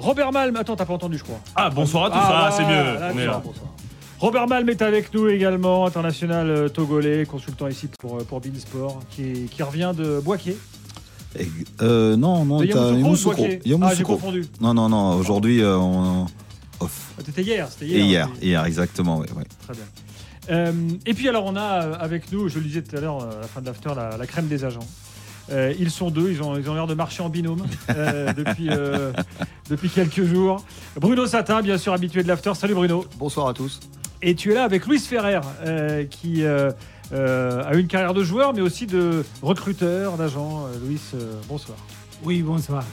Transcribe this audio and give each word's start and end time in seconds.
Robert 0.00 0.32
Malm, 0.32 0.56
attends, 0.56 0.76
t'as 0.76 0.86
pas 0.86 0.94
entendu, 0.94 1.18
je 1.18 1.24
crois. 1.24 1.40
Ah, 1.54 1.68
bonsoir 1.70 2.04
à 2.06 2.10
tous, 2.10 2.16
ah, 2.18 2.50
c'est 2.56 2.64
mieux. 2.64 2.70
là, 2.70 3.10
On 3.14 3.18
est 3.18 3.26
là. 3.26 3.42
bonsoir. 3.44 3.66
Robert 4.18 4.46
Malm 4.48 4.68
est 4.68 4.82
avec 4.82 5.12
nous 5.14 5.28
également, 5.28 5.86
international 5.86 6.48
euh, 6.48 6.68
togolais, 6.68 7.24
consultant 7.26 7.68
ici 7.68 7.88
pour, 7.98 8.16
euh, 8.18 8.24
pour 8.24 8.40
Beansport, 8.40 9.00
qui, 9.10 9.46
qui 9.50 9.62
revient 9.62 9.92
de. 9.96 10.20
Et, 11.38 11.46
euh, 11.82 12.16
non, 12.16 12.44
non, 12.44 12.58
t'as 12.60 12.92
Yamoussoukro 12.92 13.46
Ah, 13.82 13.94
j'ai 13.94 14.02
confondu. 14.02 14.46
Non, 14.60 14.74
non, 14.74 14.88
non, 14.88 15.14
aujourd'hui, 15.16 15.62
euh, 15.62 15.76
on 15.76 16.26
off. 16.80 17.12
Ah, 17.18 17.22
T'étais 17.22 17.42
hier, 17.42 17.68
c'était 17.70 17.86
Et 17.86 17.98
hier. 17.98 18.04
hier, 18.06 18.28
oui. 18.32 18.38
hier, 18.48 18.64
exactement, 18.64 19.18
ouais. 19.18 19.26
Très 19.64 19.74
bien. 19.74 19.84
Euh, 20.50 20.72
et 21.06 21.14
puis 21.14 21.28
alors 21.28 21.44
on 21.44 21.54
a 21.54 21.62
avec 21.62 22.32
nous, 22.32 22.48
je 22.48 22.58
le 22.58 22.64
disais 22.64 22.82
tout 22.82 22.96
à 22.96 23.00
l'heure 23.00 23.22
à 23.22 23.40
la 23.42 23.46
fin 23.46 23.60
de 23.60 23.66
l'after, 23.66 23.90
la, 23.94 24.16
la 24.16 24.26
crème 24.26 24.48
des 24.48 24.64
agents. 24.64 24.80
Euh, 25.52 25.72
ils 25.78 25.90
sont 25.90 26.10
deux, 26.10 26.30
ils 26.30 26.42
ont 26.42 26.56
ils 26.56 26.68
ont 26.70 26.74
l'air 26.74 26.86
de 26.86 26.94
marcher 26.94 27.22
en 27.22 27.28
binôme 27.28 27.62
euh, 27.90 28.32
depuis, 28.32 28.68
euh, 28.70 29.12
depuis 29.70 29.88
quelques 29.88 30.24
jours. 30.24 30.64
Bruno 30.96 31.26
Satin, 31.26 31.62
bien 31.62 31.78
sûr 31.78 31.92
habitué 31.92 32.22
de 32.22 32.28
l'after. 32.28 32.52
Salut 32.54 32.74
Bruno. 32.74 33.04
Bonsoir 33.18 33.48
à 33.48 33.54
tous. 33.54 33.80
Et 34.20 34.34
tu 34.34 34.50
es 34.50 34.54
là 34.54 34.64
avec 34.64 34.86
Luis 34.86 34.98
Ferrer, 34.98 35.40
euh, 35.64 36.04
qui 36.04 36.44
euh, 36.44 36.70
euh, 37.12 37.62
a 37.64 37.74
une 37.74 37.86
carrière 37.86 38.12
de 38.12 38.22
joueur, 38.22 38.52
mais 38.52 38.60
aussi 38.60 38.86
de 38.86 39.24
recruteur, 39.40 40.16
d'agent. 40.16 40.66
Euh, 40.66 40.86
Luis, 40.86 41.00
euh, 41.14 41.34
bonsoir. 41.48 41.78
Oui, 42.24 42.42
bonsoir. 42.42 42.84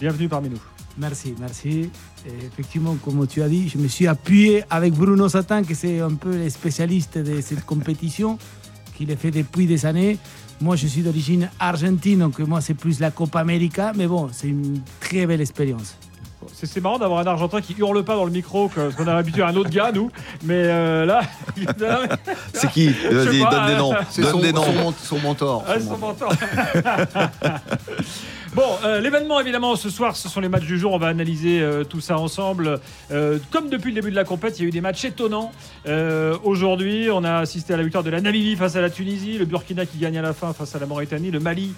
Bienvenue 0.00 0.28
parmi 0.28 0.48
nous. 0.48 0.62
Merci, 0.96 1.34
merci. 1.38 1.90
Et 2.26 2.46
effectivement, 2.46 2.96
comme 3.04 3.26
tu 3.26 3.42
as 3.42 3.48
dit, 3.48 3.68
je 3.68 3.76
me 3.76 3.88
suis 3.88 4.06
appuyé 4.06 4.64
avec 4.70 4.94
Bruno 4.94 5.28
Satan, 5.28 5.62
qui 5.62 5.74
c'est 5.74 6.00
un 6.00 6.14
peu 6.14 6.36
le 6.36 6.48
spécialiste 6.48 7.18
de 7.18 7.40
cette 7.40 7.66
compétition, 7.66 8.38
qu'il 8.96 9.10
a 9.10 9.16
fait 9.16 9.32
depuis 9.32 9.66
des 9.66 9.84
années. 9.84 10.18
Moi, 10.60 10.74
je 10.76 10.86
suis 10.86 11.02
d'origine 11.02 11.50
argentine, 11.60 12.18
donc 12.20 12.38
moi, 12.38 12.60
c'est 12.60 12.74
plus 12.74 12.98
la 13.00 13.10
Copa 13.10 13.40
América, 13.40 13.92
mais 13.94 14.06
bon, 14.06 14.28
c'est 14.32 14.48
une 14.48 14.80
très 15.00 15.26
belle 15.26 15.40
expérience. 15.42 15.96
C'est 16.52 16.80
marrant 16.80 16.98
d'avoir 16.98 17.20
un 17.20 17.26
Argentin 17.26 17.60
qui 17.60 17.74
hurle 17.78 18.02
pas 18.04 18.14
dans 18.14 18.24
le 18.24 18.30
micro, 18.30 18.68
que- 18.68 18.80
parce 18.80 18.94
qu'on 18.94 19.06
a 19.08 19.14
habitué 19.16 19.42
à 19.42 19.48
un 19.48 19.56
autre 19.56 19.68
gars, 19.68 19.90
nous. 19.92 20.10
Mais 20.44 20.54
euh, 20.54 21.04
là, 21.04 21.20
C'est 22.54 22.70
qui 22.70 22.88
Vas-y, 22.88 23.40
donne 23.40 23.66
des 23.66 23.76
noms. 23.76 23.92
C'est 24.10 24.22
Donne 24.22 24.30
son, 24.32 24.40
des 24.40 24.52
noms. 24.52 24.94
son 25.02 25.18
mentor. 25.18 25.64
Ah, 25.66 25.78
son 25.80 25.90
son 25.94 25.98
mentor. 25.98 26.30
mentor. 26.32 27.28
Bon, 28.56 28.78
euh, 28.86 29.02
l'événement 29.02 29.38
évidemment 29.38 29.76
ce 29.76 29.90
soir, 29.90 30.16
ce 30.16 30.30
sont 30.30 30.40
les 30.40 30.48
matchs 30.48 30.64
du 30.64 30.78
jour. 30.78 30.94
On 30.94 30.98
va 30.98 31.08
analyser 31.08 31.60
euh, 31.60 31.84
tout 31.84 32.00
ça 32.00 32.16
ensemble. 32.16 32.80
Euh, 33.10 33.38
comme 33.50 33.68
depuis 33.68 33.90
le 33.90 33.96
début 33.96 34.10
de 34.10 34.16
la 34.16 34.24
compète, 34.24 34.58
il 34.58 34.62
y 34.62 34.64
a 34.64 34.68
eu 34.68 34.70
des 34.70 34.80
matchs 34.80 35.04
étonnants. 35.04 35.52
Aujourd'hui, 36.42 37.08
on 37.12 37.22
a 37.22 37.34
assisté 37.34 37.74
à 37.74 37.76
la 37.76 37.82
victoire 37.82 38.02
de 38.02 38.08
la 38.08 38.22
Namibie 38.22 38.56
face 38.56 38.74
à 38.74 38.80
la 38.80 38.88
Tunisie, 38.88 39.36
le 39.36 39.44
Burkina 39.44 39.84
qui 39.84 39.98
gagne 39.98 40.16
à 40.16 40.22
la 40.22 40.32
fin 40.32 40.54
face 40.54 40.74
à 40.74 40.78
la 40.78 40.86
Mauritanie, 40.86 41.30
le 41.30 41.38
Mali 41.38 41.74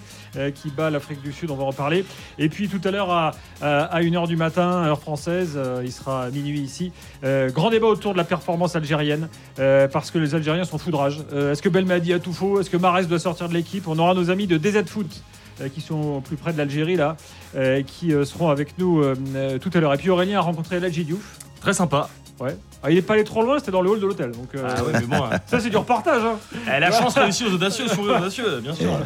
qui 0.55 0.69
bat 0.69 0.89
l'Afrique 0.89 1.21
du 1.21 1.33
Sud. 1.33 1.51
On 1.51 1.55
va 1.55 1.65
en 1.65 1.73
parler. 1.73 2.05
Et 2.37 2.47
puis 2.47 2.69
tout 2.69 2.79
à 2.85 2.91
l'heure 2.91 3.11
à, 3.11 3.31
à, 3.61 3.83
à 3.83 4.01
1h 4.01 4.27
du 4.27 4.37
matin, 4.37 4.85
heure 4.85 5.01
française, 5.01 5.59
il 5.83 5.91
sera 5.91 6.29
minuit 6.29 6.61
ici. 6.61 6.93
Grand 7.23 7.71
débat 7.71 7.87
autour 7.87 8.13
de 8.13 8.17
la 8.17 8.23
performance 8.23 8.77
algérienne 8.77 9.27
parce 9.57 10.11
que 10.11 10.17
les 10.17 10.33
Algériens 10.33 10.63
sont 10.63 10.77
foudrage. 10.77 11.19
Est-ce 11.33 11.61
que 11.61 11.69
Belmadi 11.69 12.13
a 12.13 12.19
tout 12.19 12.33
faux? 12.33 12.61
Est-ce 12.61 12.69
que 12.69 12.77
Marès 12.77 13.05
doit 13.05 13.19
sortir 13.19 13.49
de 13.49 13.53
l'équipe? 13.53 13.85
On 13.87 13.99
aura 13.99 14.13
nos 14.13 14.29
amis 14.29 14.47
de 14.47 14.57
DZ 14.57 14.85
Foot 14.87 15.23
qui 15.67 15.81
sont 15.81 16.21
plus 16.21 16.37
près 16.37 16.53
de 16.53 16.57
l'Algérie 16.57 16.95
là, 16.95 17.17
euh, 17.55 17.81
qui 17.83 18.13
euh, 18.13 18.23
seront 18.23 18.49
avec 18.49 18.77
nous 18.77 19.01
euh, 19.01 19.15
euh, 19.35 19.57
tout 19.57 19.69
à 19.73 19.79
l'heure. 19.79 19.93
Et 19.93 19.97
puis 19.97 20.09
Aurélien 20.09 20.37
a 20.37 20.41
rencontré 20.41 20.77
El 20.77 20.85
Hadji 20.85 21.03
Diouf. 21.03 21.37
Très 21.59 21.73
sympa. 21.73 22.07
Ouais. 22.39 22.55
Ah, 22.81 22.89
il 22.91 22.97
est 22.97 23.01
pas 23.01 23.15
allé 23.15 23.25
trop 23.25 23.43
loin, 23.43 23.59
c'était 23.59 23.71
dans 23.71 23.81
le 23.81 23.89
hall 23.89 23.99
de 23.99 24.05
l'hôtel. 24.05 24.31
Donc 24.31 24.55
euh, 24.55 24.65
Ah 24.77 24.81
ouais, 24.85 24.93
mais 24.93 25.01
bon. 25.17 25.23
euh, 25.25 25.37
ça 25.45 25.59
c'est 25.59 25.69
du 25.69 25.75
reportage. 25.75 26.23
Hein. 26.23 26.37
eh, 26.73 26.79
la 26.79 26.91
chance 26.91 27.13
réussie 27.17 27.43
aux 27.45 27.53
audacieux, 27.53 27.87
sourire 27.89 28.17
audacieux, 28.17 28.59
bien 28.61 28.73
sûr. 28.73 28.93
euh, 28.93 28.99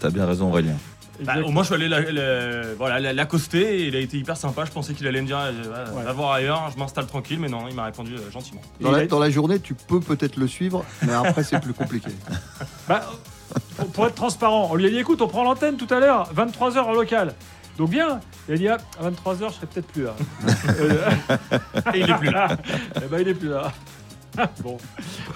T'as 0.00 0.10
bien 0.10 0.26
raison, 0.26 0.48
Aurélien. 0.48 0.74
Bah, 1.24 1.34
au 1.46 1.50
moins, 1.52 1.62
je 1.62 1.66
suis 1.68 1.76
allé 1.76 1.88
la- 1.88 2.00
la- 2.00 2.74
voilà, 2.76 2.98
la- 2.98 3.12
l'accoster 3.12 3.78
et 3.82 3.86
il 3.86 3.94
a 3.94 4.00
été 4.00 4.18
hyper 4.18 4.36
sympa. 4.36 4.64
Je 4.64 4.72
pensais 4.72 4.94
qu'il 4.94 5.06
allait 5.06 5.22
me 5.22 5.26
dire, 5.28 5.38
euh, 5.38 5.86
Ouais. 5.94 6.02
va 6.02 6.12
voir 6.12 6.32
ailleurs, 6.32 6.68
je 6.74 6.78
m'installe 6.78 7.06
tranquille, 7.06 7.38
mais 7.38 7.48
non, 7.48 7.66
il 7.70 7.74
m'a 7.76 7.84
répondu 7.84 8.14
euh, 8.16 8.30
gentiment. 8.32 8.60
La, 8.80 9.06
dans 9.06 9.20
la 9.20 9.30
journée, 9.30 9.60
tu 9.60 9.74
peux 9.74 10.00
peut-être 10.00 10.36
le 10.36 10.48
suivre, 10.48 10.84
mais 11.06 11.12
après, 11.14 11.44
c'est 11.44 11.60
plus 11.60 11.72
compliqué. 11.72 12.08
Bah, 12.88 13.02
pour, 13.76 13.86
pour 13.88 14.06
être 14.06 14.14
transparent, 14.14 14.68
on 14.70 14.74
lui 14.74 14.86
a 14.86 14.90
dit 14.90 14.98
écoute, 14.98 15.20
on 15.22 15.28
prend 15.28 15.44
l'antenne 15.44 15.76
tout 15.76 15.92
à 15.92 16.00
l'heure, 16.00 16.32
23h 16.34 16.78
en 16.80 16.92
local. 16.92 17.34
Donc 17.78 17.90
bien, 17.90 18.20
il 18.48 18.54
a 18.54 18.56
dit 18.56 18.68
ah, 18.68 18.78
à 19.00 19.10
23h, 19.10 19.48
je 19.48 19.54
serai 19.54 19.66
peut-être 19.66 19.86
plus 19.88 20.04
là. 20.04 20.14
Et 21.94 22.00
il 22.00 22.10
est 22.10 22.18
plus 22.18 22.30
là. 22.30 22.48
Eh 22.96 23.06
ben, 23.08 23.20
il 23.20 23.28
est 23.28 23.34
plus 23.34 23.48
là. 23.48 23.72
bon, 24.62 24.78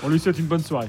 on 0.03 0.09
lui 0.09 0.19
souhaite 0.19 0.39
une 0.39 0.47
bonne 0.47 0.63
soirée. 0.63 0.89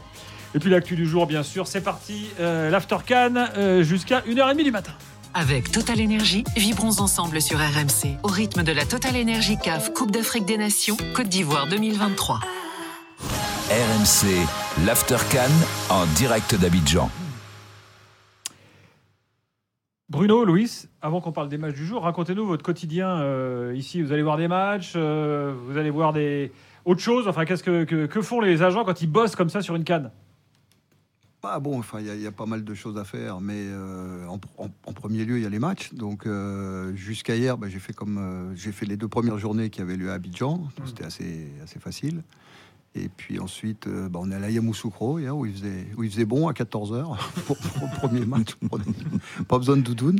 Et 0.55 0.59
puis 0.59 0.69
l'actu 0.69 0.95
du 0.95 1.07
jour, 1.07 1.27
bien 1.27 1.43
sûr, 1.43 1.67
c'est 1.67 1.81
parti. 1.81 2.27
Euh, 2.39 2.69
L'After 2.69 2.97
Cannes 3.05 3.49
euh, 3.57 3.83
jusqu'à 3.83 4.21
1h30 4.21 4.63
du 4.63 4.71
matin. 4.71 4.93
Avec 5.35 5.71
Total 5.71 6.01
Energy, 6.01 6.43
vibrons 6.57 6.99
ensemble 6.99 7.39
sur 7.39 7.59
RMC 7.59 8.17
au 8.23 8.27
rythme 8.29 8.63
de 8.63 8.71
la 8.71 8.85
Total 8.85 9.15
Energy 9.15 9.57
CAF 9.57 9.93
Coupe 9.93 10.11
d'Afrique 10.11 10.45
des 10.45 10.57
Nations 10.57 10.97
Côte 11.15 11.29
d'Ivoire 11.29 11.67
2023. 11.67 12.39
RMC, 13.69 14.25
l'After 14.87 15.17
Cannes 15.29 15.51
en 15.89 16.07
direct 16.15 16.55
d'Abidjan. 16.55 17.11
Bruno, 20.09 20.43
Louis, 20.43 20.85
avant 21.01 21.21
qu'on 21.21 21.31
parle 21.31 21.49
des 21.49 21.57
matchs 21.59 21.75
du 21.75 21.85
jour, 21.85 22.01
racontez-nous 22.01 22.45
votre 22.45 22.63
quotidien 22.63 23.19
euh, 23.19 23.73
ici. 23.75 24.01
Vous 24.01 24.11
allez 24.11 24.23
voir 24.23 24.37
des 24.37 24.47
matchs, 24.47 24.93
euh, 24.95 25.53
vous 25.67 25.77
allez 25.77 25.91
voir 25.91 26.13
des 26.13 26.51
autre 26.85 26.99
chose. 27.01 27.27
Enfin, 27.27 27.45
qu'est-ce 27.45 27.61
que, 27.63 27.83
que, 27.83 28.07
que 28.07 28.21
font 28.21 28.41
les 28.41 28.63
agents 28.63 28.83
quand 28.83 29.01
ils 29.03 29.07
bossent 29.11 29.35
comme 29.35 29.49
ça 29.49 29.61
sur 29.61 29.75
une 29.75 29.83
canne? 29.83 30.09
Pas 31.41 31.59
bon, 31.59 31.77
enfin, 31.77 31.99
il 31.99 32.07
y, 32.07 32.09
a- 32.09 32.15
il 32.15 32.21
y 32.21 32.27
a 32.27 32.31
pas 32.31 32.47
mal 32.47 32.63
de 32.65 32.73
choses 32.73 32.97
à 32.97 33.03
faire, 33.05 33.39
mais 33.39 33.53
euh, 33.67 34.25
en, 34.27 34.39
en- 34.57 34.69
en 34.87 34.93
premier 34.93 35.23
lieu, 35.25 35.37
il 35.37 35.43
y 35.43 35.45
a 35.45 35.49
les 35.49 35.59
matchs. 35.59 35.93
Donc, 35.93 36.27
jusqu'à 36.95 37.35
hier, 37.35 37.57
bah, 37.59 37.67
j'ai 37.69 37.79
fait 37.79 37.93
comme 37.93 38.51
j'ai 38.55 38.71
fait 38.71 38.87
les 38.87 38.97
deux 38.97 39.07
premières 39.07 39.37
journées 39.37 39.69
qui 39.69 39.79
avaient 39.81 39.95
lieu 39.95 40.09
à 40.09 40.15
Abidjan. 40.15 40.57
Donc, 40.57 40.71
C'était 40.87 41.05
assez, 41.05 41.49
assez 41.63 41.79
facile. 41.79 42.23
Et 42.95 43.07
puis 43.07 43.39
ensuite, 43.39 43.87
euh, 43.87 44.09
bah, 44.09 44.19
on 44.21 44.31
est 44.31 44.35
allé 44.35 44.45
à 44.45 44.49
Yamoussoukro, 44.49 45.19
où 45.19 45.45
il 45.45 45.53
faisait, 45.53 45.87
où 45.97 46.03
il 46.03 46.09
faisait 46.11 46.25
bon 46.25 46.47
à 46.47 46.53
14h 46.53 47.03
pour, 47.45 47.57
pour 47.57 47.87
le 47.87 47.95
premier 47.99 48.25
match. 48.25 48.55
pas 49.47 49.57
besoin 49.57 49.77
de 49.77 49.81
doudoune. 49.81 50.19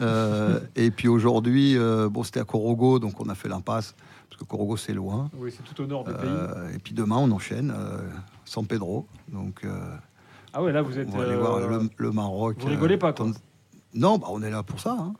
Euh, 0.00 0.60
et 0.76 0.90
puis 0.90 1.08
aujourd'hui, 1.08 1.76
euh, 1.78 2.08
bon, 2.10 2.22
c'était 2.22 2.40
à 2.40 2.44
Korogo, 2.44 2.98
donc 2.98 3.18
on 3.20 3.28
a 3.30 3.34
fait 3.34 3.48
l'impasse, 3.48 3.94
parce 4.28 4.38
que 4.40 4.46
Korogo, 4.46 4.76
c'est 4.76 4.92
loin. 4.92 5.30
Oui, 5.38 5.50
c'est 5.56 5.62
tout 5.64 5.82
au 5.82 5.86
nord 5.86 6.04
du 6.04 6.12
pays. 6.12 6.20
Euh, 6.26 6.74
et 6.74 6.78
puis 6.78 6.92
demain, 6.92 7.16
on 7.16 7.30
enchaîne 7.30 7.72
San 8.44 8.66
Pedro. 8.66 9.06
Donc, 9.32 9.64
Ah 10.52 10.62
ouais, 10.62 10.72
là 10.72 10.82
vous 10.82 10.98
êtes. 10.98 11.08
on 11.12 11.16
va 11.16 11.24
aller 11.24 11.36
voir 11.36 11.60
le, 11.60 11.88
le 11.96 12.10
Maroc. 12.12 12.56
vous 12.60 12.66
rigolez 12.68 12.98
pas, 12.98 13.14
quoi. 13.14 13.28
Non, 13.94 14.18
bah, 14.18 14.26
on 14.30 14.42
est 14.42 14.50
là 14.50 14.62
pour 14.62 14.80
ça. 14.80 14.96
hein. 15.00 15.14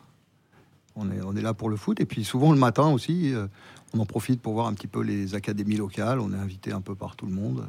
On, 0.96 1.10
est, 1.10 1.20
on 1.22 1.36
est 1.36 1.42
là 1.42 1.54
pour 1.54 1.68
le 1.68 1.76
foot. 1.76 2.00
Et 2.00 2.06
puis 2.06 2.24
souvent 2.24 2.52
le 2.52 2.58
matin 2.58 2.88
aussi, 2.88 3.34
euh, 3.34 3.46
on 3.94 4.00
en 4.00 4.06
profite 4.06 4.40
pour 4.40 4.54
voir 4.54 4.66
un 4.66 4.72
petit 4.74 4.86
peu 4.86 5.02
les 5.02 5.34
académies 5.34 5.76
locales. 5.76 6.20
On 6.20 6.32
est 6.32 6.36
invité 6.36 6.72
un 6.72 6.80
peu 6.80 6.94
par 6.94 7.16
tout 7.16 7.26
le 7.26 7.32
monde 7.32 7.64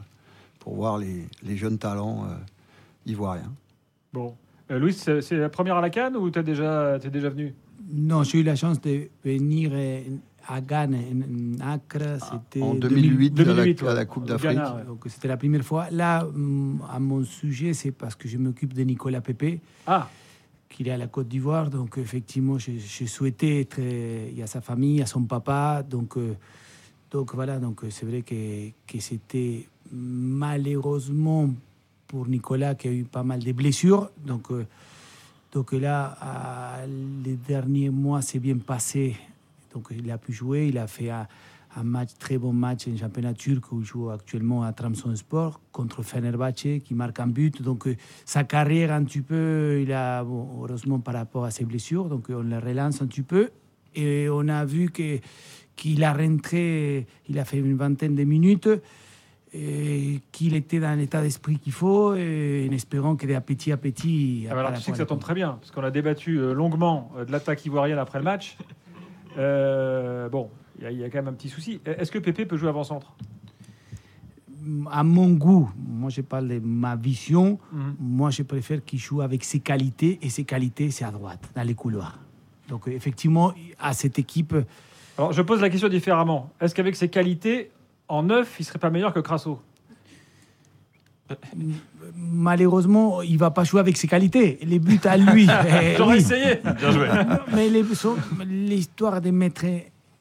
pour 0.59 0.75
voir 0.75 0.97
les, 0.97 1.25
les 1.43 1.57
jeunes 1.57 1.77
talents 1.77 2.25
euh, 2.25 2.35
ivoiriens. 3.05 3.51
Bon. 4.13 4.35
Euh, 4.71 4.79
Louis, 4.79 4.93
c'est 4.93 5.31
la 5.31 5.49
première 5.49 5.77
à 5.77 5.81
la 5.81 5.89
canne 5.89 6.15
ou 6.17 6.29
t'es 6.29 6.43
déjà, 6.43 6.97
t'es 7.01 7.09
déjà 7.09 7.29
venu? 7.29 7.53
Non, 7.89 8.23
j'ai 8.23 8.39
eu 8.39 8.43
la 8.43 8.55
chance 8.55 8.81
de 8.81 9.07
venir 9.23 9.71
à 10.45 10.59
Ghana, 10.61 10.97
en 10.97 11.59
Accra, 11.73 12.19
c'était 12.19 12.59
Ah, 12.61 12.65
En 12.65 12.73
2000. 12.75 12.79
2008, 13.33 13.39
à 13.39 13.43
la- 13.43 13.53
2008, 13.53 13.81
à, 13.83 13.85
la, 13.85 13.93
ouais. 14.01 14.05
Coupe 14.05 14.25
d'Afrique. 14.25 14.57
Ouais. 14.57 14.83
Donc 14.85 15.03
c'était 15.07 15.27
la 15.29 15.37
première 15.37 15.63
fois. 15.63 15.87
Là, 15.91 16.25
hum, 16.25 16.81
à 16.91 16.99
mon 16.99 17.23
sujet, 17.23 17.73
c'est 17.73 17.91
parce 17.91 18.15
que 18.15 18.27
je 18.27 18.37
m'occupe 18.37 18.73
de 18.73 18.81
Nicolas 18.83 19.21
Pépé, 19.21 19.61
Ah, 19.85 20.09
qu'il 20.69 20.87
est 20.87 20.91
à 20.91 20.97
la 20.97 21.07
Côte 21.07 21.27
d'Ivoire. 21.27 21.69
Donc 21.69 21.97
effectivement, 21.97 22.57
je, 22.57 22.71
je 22.77 23.05
souhaitais 23.05 23.61
être. 23.61 23.79
euh, 23.79 24.29
Il 24.31 24.37
y 24.37 24.41
a 24.41 24.47
sa 24.47 24.61
famille, 24.61 24.95
il 24.95 24.99
y 24.99 25.01
a 25.01 25.05
son 25.05 25.23
papa. 25.23 25.83
Donc, 25.83 26.17
euh, 26.17 26.35
donc 27.11 27.33
voilà, 27.33 27.59
donc 27.59 27.83
euh, 27.83 27.89
c'est 27.89 28.05
vrai 28.05 28.21
que, 28.21 28.69
que 28.85 28.99
c'était 28.99 29.67
malheureusement 29.91 31.49
pour 32.07 32.27
Nicolas 32.27 32.75
qui 32.75 32.87
a 32.87 32.91
eu 32.91 33.03
pas 33.03 33.23
mal 33.23 33.39
de 33.43 33.51
blessures. 33.51 34.09
Donc, 34.25 34.51
euh, 34.51 34.65
donc 35.53 35.71
là, 35.71 36.85
les 37.23 37.35
derniers 37.35 37.89
mois, 37.89 38.21
c'est 38.21 38.39
bien 38.39 38.57
passé. 38.57 39.15
Donc 39.73 39.87
il 39.91 40.09
a 40.11 40.17
pu 40.17 40.33
jouer, 40.33 40.67
il 40.67 40.77
a 40.77 40.87
fait 40.87 41.09
un, 41.09 41.27
un 41.77 41.83
match, 41.83 42.09
très 42.19 42.37
bon 42.37 42.53
match 42.53 42.87
en 42.87 42.97
championnat 42.97 43.33
turc 43.33 43.71
où 43.71 43.81
il 43.81 43.85
joue 43.85 44.09
actuellement 44.09 44.63
à 44.63 44.73
Trabzonspor 44.73 45.61
contre 45.71 46.01
Fenerbahçe 46.01 46.81
qui 46.83 46.93
marque 46.93 47.19
un 47.19 47.27
but. 47.27 47.61
Donc 47.61 47.87
euh, 47.87 47.95
sa 48.25 48.43
carrière 48.43 48.91
un 48.91 49.03
petit 49.03 49.21
peu, 49.21 49.79
il 49.81 49.93
a, 49.93 50.23
bon, 50.23 50.63
heureusement 50.63 50.99
par 50.99 51.13
rapport 51.13 51.45
à 51.45 51.51
ses 51.51 51.65
blessures, 51.65 52.05
donc 52.05 52.27
on 52.29 52.41
le 52.41 52.57
relance 52.57 53.01
un 53.01 53.07
petit 53.07 53.21
peu. 53.21 53.51
Et 53.95 54.27
on 54.29 54.47
a 54.47 54.65
vu 54.65 54.89
que 54.89 55.19
qu'il 55.75 56.03
a 56.03 56.11
rentré, 56.11 57.05
il 57.29 57.37
a 57.37 57.45
fait 57.45 57.59
une 57.59 57.77
vingtaine 57.77 58.15
de 58.15 58.23
minutes, 58.23 58.67
et 59.53 60.21
qu'il 60.31 60.55
était 60.55 60.79
dans 60.79 60.97
l'état 60.97 61.21
d'esprit 61.21 61.57
qu'il 61.59 61.71
faut, 61.71 62.15
et 62.15 62.67
en 62.69 62.73
espérant 62.73 63.15
que 63.15 63.25
de 63.25 63.39
petit 63.39 63.71
à 63.71 63.77
petit... 63.77 64.47
Ah 64.49 64.55
bah 64.55 64.61
alors 64.61 64.73
tu 64.73 64.81
sais 64.81 64.91
que 64.91 64.97
ça 64.97 65.05
tombe 65.05 65.19
très 65.19 65.35
bien, 65.35 65.53
parce 65.53 65.71
qu'on 65.71 65.83
a 65.83 65.91
débattu 65.91 66.39
euh, 66.39 66.53
longuement 66.53 67.11
euh, 67.15 67.25
de 67.25 67.31
l'attaque 67.31 67.65
ivoirienne 67.65 67.99
après 67.99 68.19
le 68.19 68.25
match. 68.25 68.57
Euh, 69.37 70.29
bon, 70.29 70.49
il 70.79 70.83
y, 70.83 70.87
a- 70.87 70.91
il 70.91 70.99
y 70.99 71.03
a 71.03 71.09
quand 71.09 71.19
même 71.19 71.29
un 71.29 71.33
petit 71.33 71.49
souci. 71.49 71.79
Est-ce 71.85 72.11
que 72.11 72.19
Pépé 72.19 72.45
peut 72.45 72.57
jouer 72.57 72.69
avant-centre? 72.69 73.13
À 74.91 75.03
mon 75.03 75.29
goût, 75.31 75.69
moi 75.77 76.09
je 76.09 76.21
parle 76.21 76.47
de 76.49 76.59
ma 76.59 76.95
vision, 76.95 77.57
Mhm. 77.71 77.95
moi 77.99 78.31
je 78.31 78.43
préfère 78.43 78.83
qu'il 78.83 78.99
joue 78.99 79.21
avec 79.21 79.43
ses 79.45 79.59
qualités, 79.59 80.19
et 80.21 80.29
ses 80.29 80.43
qualités 80.43 80.91
c'est 80.91 81.05
à 81.05 81.11
droite, 81.11 81.39
dans 81.55 81.63
les 81.63 81.73
couloirs. 81.75 82.19
Donc 82.67 82.87
effectivement, 82.87 83.53
à 83.79 83.93
cette 83.93 84.19
équipe, 84.19 84.55
Alors, 85.17 85.31
je 85.33 85.41
pose 85.41 85.61
la 85.61 85.69
question 85.71 85.87
différemment. 85.89 86.51
Est-ce 86.61 86.75
qu'avec 86.75 86.95
ses 86.95 87.07
qualités, 87.09 87.71
en 88.07 88.21
neuf, 88.23 88.57
il 88.59 88.65
serait 88.65 88.77
pas 88.77 88.89
meilleur 88.91 89.13
que 89.13 89.19
Crasso? 89.19 89.59
Malheureusement, 92.15 93.21
il 93.21 93.37
va 93.37 93.51
pas 93.51 93.63
jouer 93.63 93.79
avec 93.79 93.97
ses 93.97 94.07
qualités. 94.07 94.59
Les 94.63 94.79
buts 94.79 94.99
à 95.05 95.17
lui. 95.17 95.47
eh, 95.67 95.95
J'aurais 95.97 96.15
oui. 96.15 96.21
essayé. 96.21 96.55
Bien 96.77 96.91
joué. 96.91 97.07
Mais 97.53 97.67
l'histoire 98.45 99.19
de 99.21 99.31
mettre 99.31 99.65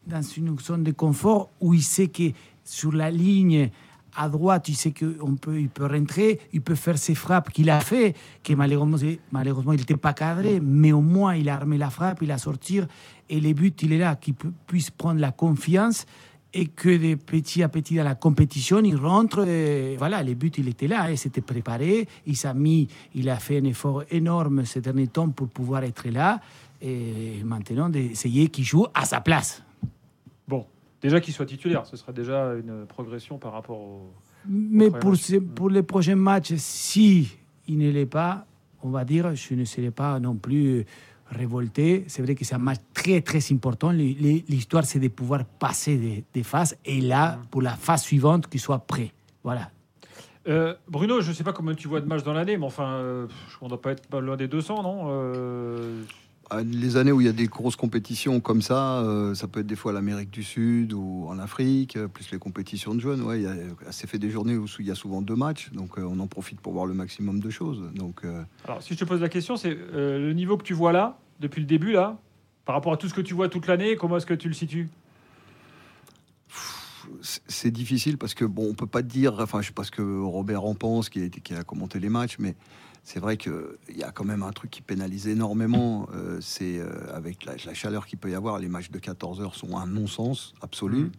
dans 0.07 0.23
une 0.23 0.59
zone 0.59 0.85
de 0.85 0.93
confort 0.93 1.51
où 1.61 1.75
il 1.75 1.83
sait 1.83 2.09
que 2.09 2.31
sur 2.65 2.93
la 2.93 3.11
ligne 3.11 3.71
à 4.19 4.29
droite, 4.31 4.69
il 4.69 4.77
sait 4.77 4.93
qu'il 4.93 5.15
peut, 5.41 5.61
peut 5.73 5.87
rentrer, 5.87 6.41
il 6.53 6.63
peut 6.63 6.75
faire 6.75 6.97
ses 6.97 7.15
frappes 7.15 7.51
qu'il 7.51 7.69
a 7.69 7.81
fait, 7.81 8.15
que 8.43 8.55
malheureusement, 8.55 8.97
malheureusement 9.31 9.73
il 9.73 9.81
n'était 9.81 9.97
pas 9.97 10.15
cadré, 10.15 10.59
mais 10.61 10.93
au 10.93 11.03
moins 11.03 11.35
il 11.35 11.49
a 11.51 11.55
armé 11.55 11.77
la 11.77 11.91
frappe, 11.91 12.23
il 12.23 12.31
a 12.31 12.39
sorti, 12.39 12.81
et 13.29 13.41
les 13.41 13.53
buts, 13.53 13.75
il 13.83 13.93
est 13.93 13.99
là, 13.99 14.17
qu'il 14.17 14.35
pu- 14.35 14.53
puisse 14.67 14.91
prendre 14.91 15.21
la 15.21 15.33
confiance 15.33 16.07
et 16.55 16.67
que 16.67 16.89
de 16.89 17.17
petit 17.17 17.63
à 17.63 17.69
petit 17.69 17.97
dans 17.97 18.05
la 18.05 18.15
compétition, 18.15 18.81
il 18.83 18.97
rentre. 18.97 19.45
voilà, 19.99 20.23
les 20.23 20.35
buts, 20.35 20.53
il 20.57 20.69
était 20.69 20.87
là, 20.89 21.11
il 21.11 21.19
s'était 21.19 21.43
préparé, 21.43 22.09
il 22.27 22.37
s'est 22.37 22.55
mis, 22.55 22.89
il 23.15 23.29
a 23.29 23.37
fait 23.37 23.59
un 23.59 23.65
effort 23.65 24.05
énorme 24.11 24.65
ces 24.65 24.81
derniers 24.81 25.09
temps 25.09 25.29
pour 25.29 25.49
pouvoir 25.49 25.85
être 25.85 26.09
là, 26.09 26.41
et 26.81 27.43
maintenant 27.45 27.91
d'essayer 27.91 28.49
qu'il 28.49 28.65
joue 28.65 28.87
à 28.95 29.05
sa 29.05 29.21
place. 29.21 29.63
Déjà 31.07 31.21
qu'il 31.21 31.33
soit 31.33 31.47
titulaire, 31.47 31.87
ce 31.87 31.97
serait 31.97 32.13
déjà 32.13 32.55
une 32.55 32.85
progression 32.87 33.39
par 33.39 33.53
rapport 33.53 33.79
au. 33.81 34.11
Mais 34.49 34.91
pour, 34.91 35.11
match. 35.13 35.21
ce- 35.21 35.37
pour 35.37 35.71
les 35.71 35.85
prochains 35.85 36.17
matchs, 36.17 36.55
si 36.57 37.37
il 37.69 37.79
ne 37.79 37.91
l'est 37.93 38.07
pas, 38.21 38.45
on 38.83 38.91
va 38.91 39.05
dire, 39.05 39.33
je 39.37 39.55
ne 39.55 39.65
serai 39.65 39.93
pas 39.93 40.19
non 40.19 40.35
plus 40.35 40.85
révolté. 41.31 42.05
C'est 42.09 42.23
vrai 42.23 42.35
que 42.35 42.45
c'est 42.45 42.55
un 42.57 42.59
match 42.59 42.81
très, 42.93 43.21
très 43.21 43.39
important. 43.53 43.91
L'histoire, 43.93 44.85
c'est 44.85 44.99
de 44.99 45.09
pouvoir 45.09 45.45
passer 45.45 45.97
des, 45.97 46.25
des 46.35 46.43
phases 46.43 46.77
et 46.85 47.01
là, 47.01 47.39
pour 47.53 47.63
la 47.63 47.75
phase 47.77 48.03
suivante, 48.03 48.49
qu'il 48.49 48.61
soit 48.61 48.81
prêt. 48.81 49.13
Voilà. 49.45 49.71
Euh, 50.49 50.75
Bruno, 50.89 51.21
je 51.21 51.33
sais 51.33 51.45
pas 51.45 51.53
combien 51.53 51.75
tu 51.75 51.87
vois 51.89 52.01
de 52.01 52.07
matchs 52.07 52.23
dans 52.25 52.33
l'année, 52.33 52.57
mais 52.57 52.67
enfin, 52.67 52.89
euh, 52.99 53.27
on 53.61 53.69
doit 53.69 53.81
pas 53.83 53.93
être 53.93 54.21
loin 54.21 54.37
des 54.37 54.49
200, 54.49 54.83
non 54.83 55.07
Euh, 55.09 56.03
Les 56.65 56.97
années 56.97 57.11
où 57.11 57.21
il 57.21 57.27
y 57.27 57.31
a 57.31 57.33
des 57.33 57.49
grosses 57.49 57.75
compétitions 57.75 58.39
comme 58.41 58.63
ça, 58.63 59.01
euh, 59.01 59.35
ça 59.35 59.49
peut 59.49 59.61
être 59.61 59.67
des 59.67 59.75
fois 59.75 59.93
l'Amérique 59.93 60.31
du 60.31 60.45
Sud 60.45 60.93
ou 60.93 61.27
en 61.29 61.41
Afrique, 61.41 61.97
euh, 61.97 62.07
plus 62.07 62.31
les 62.31 62.39
compétitions 62.39 62.95
de 62.95 63.01
jeunes. 63.01 63.23
Ouais, 63.23 63.41
il 63.41 63.43
y 63.43 63.49
a, 63.49 63.55
c'est 63.91 64.07
fait 64.07 64.19
des 64.21 64.31
journées 64.31 64.57
où 64.57 64.67
il 64.79 64.87
y 64.87 64.93
a 64.93 64.95
souvent 64.95 65.23
deux 65.23 65.35
matchs, 65.35 65.73
donc 65.73 65.99
euh, 65.99 66.03
on 66.09 66.21
en 66.21 66.29
profite 66.29 66.61
pour 66.61 66.73
voir 66.73 66.87
le 66.87 66.95
maximum 66.95 67.41
de 67.41 67.51
choses. 67.51 67.83
Donc, 67.95 68.25
euh, 68.25 68.45
Alors, 68.65 68.81
si 68.81 68.95
je 68.95 68.99
te 69.01 69.05
pose 69.05 69.21
la 69.21 69.29
question, 69.29 69.57
c'est 69.57 69.77
euh, 69.77 70.21
le 70.21 70.33
niveau 70.35 70.57
que 70.57 70.63
tu 70.63 70.73
vois 70.73 70.93
là, 70.93 71.19
depuis 71.41 71.61
le 71.61 71.67
début, 71.67 71.91
là, 71.91 72.17
par 72.65 72.77
rapport 72.77 72.93
à 72.93 72.97
tout 72.97 73.09
ce 73.09 73.15
que 73.15 73.21
tu 73.23 73.35
vois 73.35 73.49
toute 73.49 73.67
l'année, 73.67 73.97
comment 73.97 74.17
est-ce 74.17 74.27
que 74.27 74.35
tu 74.35 74.47
le 74.47 74.55
situes? 74.55 74.89
C'est- 77.23 77.71
difficile 77.71 78.19
parce 78.19 78.35
que 78.35 78.45
bon, 78.45 78.69
on 78.71 78.75
peut 78.75 78.87
pas 78.87 79.03
te 79.03 79.09
dire. 79.09 79.37
Enfin, 79.41 79.61
je 79.63 79.69
sais 79.69 79.73
pas 79.73 79.85
ce 79.85 79.91
que 79.91 80.21
Robert 80.23 80.65
en 80.65 80.75
pense, 80.75 81.09
qui 81.09 81.21
a, 81.21 81.25
été- 81.25 81.41
qui 81.41 81.55
a 81.55 81.63
commenté 81.65 81.99
les 82.01 82.09
matchs, 82.09 82.37
mais 82.39 82.55
c'est 83.07 83.21
vrai 83.21 83.37
qu'il 83.37 83.55
y 83.95 84.03
a 84.03 84.11
quand 84.11 84.25
même 84.25 84.43
un 84.43 84.51
truc 84.51 84.69
qui 84.69 84.83
pénalise 84.83 85.29
énormément. 85.29 86.09
euh, 86.13 86.39
c'est 86.41 86.81
euh, 86.81 86.91
avec 87.15 87.45
la, 87.45 87.55
la 87.65 87.73
chaleur 87.73 88.05
qu'il 88.05 88.19
peut 88.19 88.29
y 88.29 88.35
avoir, 88.35 88.59
les 88.59 88.67
matchs 88.67 88.91
de 88.91 88.99
14 88.99 89.41
heures 89.41 89.55
sont 89.55 89.77
un 89.77 89.87
non-sens 89.87 90.55
absolu. 90.61 91.03
Mhm. 91.03 91.13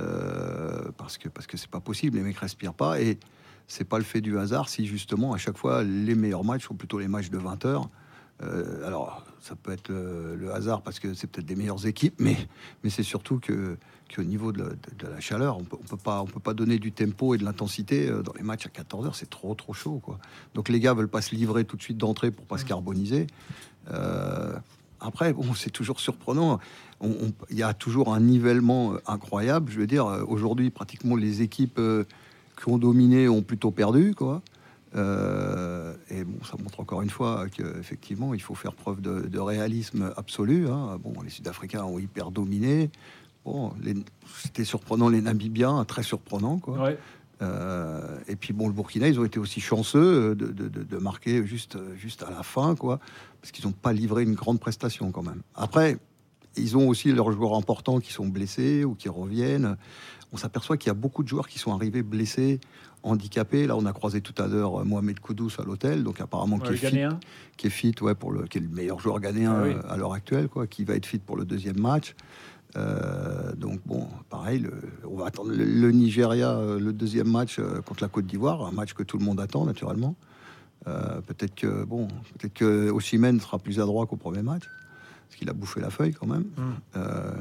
Euh, 0.00 0.90
parce 0.96 1.18
que 1.18 1.28
parce 1.28 1.46
que 1.46 1.56
c'est 1.56 1.70
pas 1.70 1.78
possible, 1.78 2.16
les 2.16 2.24
mecs 2.24 2.38
respirent 2.38 2.74
pas 2.74 3.00
et 3.00 3.20
c'est 3.68 3.84
pas 3.84 3.98
le 3.98 4.04
fait 4.04 4.20
du 4.20 4.36
hasard 4.36 4.68
si 4.68 4.84
justement 4.84 5.32
à 5.32 5.36
chaque 5.36 5.58
fois 5.58 5.84
les 5.84 6.16
meilleurs 6.16 6.42
matchs 6.42 6.66
sont 6.66 6.74
plutôt 6.74 6.98
les 6.98 7.08
matchs 7.08 7.30
de 7.30 7.38
20 7.38 7.66
heures. 7.66 7.88
Euh, 8.42 8.86
alors 8.86 9.24
ça 9.40 9.54
peut 9.56 9.72
être 9.72 9.88
le, 9.88 10.36
le 10.36 10.52
hasard 10.52 10.82
parce 10.82 10.98
que 11.00 11.14
c'est 11.14 11.26
peut-être 11.28 11.46
des 11.46 11.56
meilleures 11.56 11.86
équipes, 11.86 12.14
mais 12.18 12.36
mais 12.82 12.90
c'est 12.90 13.02
surtout 13.02 13.38
que 13.38 13.76
qu'au 14.14 14.22
niveau 14.24 14.52
de, 14.52 14.58
la- 14.62 14.68
de- 14.70 14.74
de 14.98 15.06
la 15.06 15.20
chaleur, 15.20 15.56
on 15.58 15.64
peut, 15.64 15.76
on 15.80 15.84
peut 15.86 15.96
pas 15.96 16.22
on 16.22 16.26
peut 16.26 16.40
pas 16.40 16.54
donner 16.54 16.78
du 16.78 16.92
tempo 16.92 17.34
et 17.34 17.38
de 17.38 17.44
l'intensité 17.44 18.08
euh, 18.08 18.22
dans 18.22 18.32
les 18.34 18.42
matchs 18.42 18.66
à 18.66 18.68
14 18.68 19.06
heures, 19.06 19.14
c'est 19.14 19.30
trop 19.30 19.54
trop 19.54 19.72
chaud 19.72 20.00
quoi. 20.02 20.18
Donc 20.54 20.68
les 20.68 20.80
gars 20.80 20.94
veulent 20.94 21.08
pas 21.08 21.22
se 21.22 21.34
livrer 21.34 21.64
tout 21.64 21.76
de 21.76 21.82
suite 21.82 21.98
d'entrée 21.98 22.30
pour 22.30 22.44
pas 22.46 22.58
se 22.58 22.64
carboniser. 22.64 23.26
Euh, 23.90 24.54
après, 25.00 25.32
bon, 25.32 25.54
c'est 25.56 25.70
toujours 25.70 26.00
surprenant. 26.00 26.58
Il 27.50 27.56
y 27.56 27.62
a 27.64 27.74
toujours 27.74 28.14
un 28.14 28.20
nivellement 28.20 28.92
euh, 28.94 28.98
incroyable. 29.06 29.70
Je 29.72 29.80
veux 29.80 29.86
dire, 29.88 30.06
euh, 30.06 30.24
aujourd'hui, 30.26 30.70
pratiquement 30.70 31.16
les 31.16 31.42
équipes 31.42 31.78
euh, 31.80 32.04
qui 32.60 32.68
ont 32.68 32.78
dominé 32.78 33.28
ont 33.28 33.42
plutôt 33.42 33.72
perdu, 33.72 34.14
quoi. 34.14 34.40
Euh, 34.94 35.91
et 36.12 36.24
bon, 36.24 36.44
ça 36.44 36.56
montre 36.62 36.78
encore 36.80 37.02
une 37.02 37.10
fois 37.10 37.46
qu'effectivement, 37.48 38.34
il 38.34 38.40
faut 38.42 38.54
faire 38.54 38.74
preuve 38.74 39.00
de, 39.00 39.22
de 39.22 39.38
réalisme 39.40 40.12
absolu. 40.16 40.68
hein. 40.68 40.98
Bon, 41.02 41.14
les 41.22 41.30
Sud-Africains 41.30 41.82
ont 41.84 41.98
hyper 41.98 42.30
dominé. 42.30 42.90
Bon, 43.44 43.72
c'était 44.40 44.64
surprenant, 44.64 45.08
les 45.08 45.20
Namibiens, 45.22 45.84
très 45.84 46.02
surprenant, 46.02 46.58
quoi. 46.58 46.80
Ouais. 46.82 46.98
Euh, 47.40 48.18
et 48.28 48.36
puis 48.36 48.52
bon, 48.52 48.68
le 48.68 48.72
Burkina, 48.72 49.08
ils 49.08 49.18
ont 49.18 49.24
été 49.24 49.40
aussi 49.40 49.60
chanceux 49.60 50.34
de, 50.36 50.46
de- 50.46 50.68
de- 50.68 50.84
de 50.84 50.96
marquer 50.98 51.44
juste, 51.44 51.76
juste 51.96 52.22
à 52.22 52.30
la 52.30 52.42
fin, 52.44 52.76
quoi, 52.76 53.00
parce 53.40 53.50
qu'ils 53.50 53.64
n'ont 53.66 53.72
pas 53.72 53.92
livré 53.92 54.22
une 54.22 54.34
grande 54.34 54.60
prestation 54.60 55.10
quand 55.10 55.22
même. 55.24 55.42
Après, 55.56 55.96
ils 56.56 56.76
ont 56.76 56.86
aussi 56.88 57.10
leurs 57.10 57.32
joueurs 57.32 57.54
importants 57.56 57.98
qui 57.98 58.12
sont 58.12 58.28
blessés 58.28 58.84
ou 58.84 58.94
qui 58.94 59.08
reviennent. 59.08 59.76
On 60.32 60.36
s'aperçoit 60.36 60.76
qu'il 60.76 60.88
y 60.88 60.90
a 60.90 60.94
beaucoup 60.94 61.22
de 61.22 61.28
joueurs 61.28 61.46
qui 61.48 61.58
sont 61.58 61.72
arrivés 61.74 62.02
blessés, 62.02 62.58
handicapés. 63.02 63.66
Là, 63.66 63.76
on 63.76 63.84
a 63.86 63.92
croisé 63.92 64.20
tout 64.22 64.34
à 64.42 64.46
l'heure 64.46 64.80
euh, 64.80 64.84
Mohamed 64.84 65.20
Koudous 65.20 65.50
à 65.58 65.62
l'hôtel, 65.64 66.02
donc 66.04 66.20
apparemment 66.20 66.56
Ouais, 66.56 66.68
qui, 66.68 66.86
est 66.86 66.90
fit, 66.90 66.96
qui 67.56 67.66
est 67.66 67.70
fit, 67.70 67.94
ouais, 68.00 68.14
pour 68.14 68.32
le, 68.32 68.44
qui 68.44 68.58
est 68.58 68.62
le 68.62 68.68
meilleur 68.68 68.98
joueur 68.98 69.20
ghanéen 69.20 69.54
Ah 69.58 69.62
oui. 69.64 69.74
euh, 69.74 69.92
à 69.92 69.96
l'heure 69.96 70.14
actuelle, 70.14 70.48
quoi, 70.48 70.66
qui 70.66 70.84
va 70.84 70.94
être 70.94 71.06
fit 71.06 71.18
pour 71.18 71.36
le 71.36 71.44
deuxième 71.44 71.78
match. 71.78 72.14
Euh, 72.76 73.52
donc 73.54 73.80
bon, 73.84 74.08
pareil, 74.30 74.60
le- 74.60 74.72
on 75.06 75.16
va 75.16 75.26
attendre 75.26 75.50
le, 75.50 75.62
le 75.64 75.90
Nigeria, 75.92 76.58
le 76.80 76.92
deuxième 76.92 77.28
match 77.30 77.60
contre 77.86 78.02
la 78.02 78.08
Côte 78.08 78.26
d'Ivoire, 78.26 78.64
un 78.64 78.72
match 78.72 78.94
que 78.94 79.02
tout 79.02 79.18
le 79.18 79.24
monde 79.24 79.40
attend 79.40 79.66
naturellement. 79.66 80.14
Euh, 80.88 81.20
peut-être 81.20 81.54
que 81.54 81.84
bon, 81.84 82.08
peut-être 82.38 82.54
que 82.54 82.90
Osimhen 82.90 83.38
sera 83.40 83.58
plus 83.58 83.78
adroit 83.78 84.06
qu'au 84.06 84.16
premier 84.16 84.42
match, 84.42 84.62
parce 85.28 85.36
qu'il 85.38 85.48
a 85.50 85.52
bouffé 85.52 85.80
la 85.80 85.90
feuille 85.90 86.14
quand 86.14 86.26
même. 86.26 86.44
Mm. 86.56 86.62
Euh, 86.96 87.32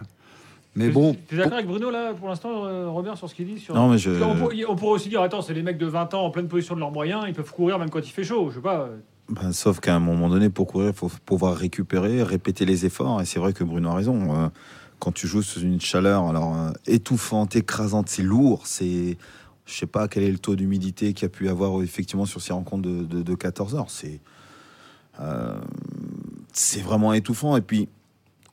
mais 0.75 0.89
bon, 0.89 1.15
Tu 1.27 1.35
es 1.35 1.37
d'accord 1.37 1.53
avec 1.53 1.67
Bruno, 1.67 1.91
là, 1.91 2.13
pour 2.13 2.29
l'instant, 2.29 2.65
euh, 2.65 2.89
Robert, 2.89 3.17
sur 3.17 3.29
ce 3.29 3.35
qu'il 3.35 3.45
dit 3.45 3.59
sur... 3.59 3.75
Non, 3.75 3.89
mais 3.89 3.97
je. 3.97 4.11
On, 4.23 4.35
pour- 4.37 4.51
on 4.69 4.75
pourrait 4.75 4.93
aussi 4.93 5.09
dire, 5.09 5.21
attends, 5.21 5.41
c'est 5.41 5.53
les 5.53 5.63
mecs 5.63 5.77
de 5.77 5.85
20 5.85 6.13
ans 6.13 6.25
en 6.25 6.29
pleine 6.31 6.47
position 6.47 6.75
de 6.75 6.79
leurs 6.79 6.91
moyens, 6.91 7.23
ils 7.27 7.33
peuvent 7.33 7.51
courir 7.51 7.77
même 7.79 7.89
quand 7.89 7.99
il 7.99 8.11
fait 8.11 8.23
chaud. 8.23 8.49
Je 8.49 8.55
sais 8.55 8.61
pas. 8.61 8.87
Ben, 9.29 9.51
sauf 9.53 9.79
qu'à 9.79 9.95
un 9.95 9.99
moment 9.99 10.29
donné, 10.29 10.49
pour 10.49 10.67
courir, 10.67 10.89
il 10.89 10.93
faut 10.95 11.09
pouvoir 11.25 11.55
récupérer, 11.55 12.21
répéter 12.23 12.65
les 12.65 12.85
efforts. 12.85 13.21
Et 13.21 13.25
c'est 13.25 13.39
vrai 13.39 13.53
que 13.53 13.63
Bruno 13.63 13.89
a 13.89 13.95
raison. 13.95 14.33
Euh, 14.35 14.47
quand 14.99 15.11
tu 15.13 15.25
joues 15.27 15.41
sous 15.41 15.61
une 15.61 15.81
chaleur 15.81 16.25
alors 16.27 16.55
euh, 16.55 16.71
étouffante, 16.85 17.55
écrasante, 17.55 18.07
c'est 18.09 18.23
lourd. 18.23 18.67
C'est, 18.67 19.17
je 19.65 19.73
sais 19.73 19.87
pas 19.87 20.07
quel 20.07 20.23
est 20.23 20.31
le 20.31 20.37
taux 20.39 20.55
d'humidité 20.55 21.13
qu'il 21.13 21.23
y 21.23 21.25
a 21.25 21.29
pu 21.29 21.49
avoir 21.49 21.81
effectivement 21.81 22.25
sur 22.25 22.39
ces 22.41 22.53
rencontres 22.53 22.87
de, 22.87 23.03
de- 23.03 23.21
de 23.23 23.35
14 23.35 23.75
heures. 23.75 23.89
C'est, 23.89 24.19
euh, 25.19 25.55
c'est 26.53 26.81
vraiment 26.81 27.13
étouffant. 27.13 27.55
Et 27.57 27.61
puis, 27.61 27.87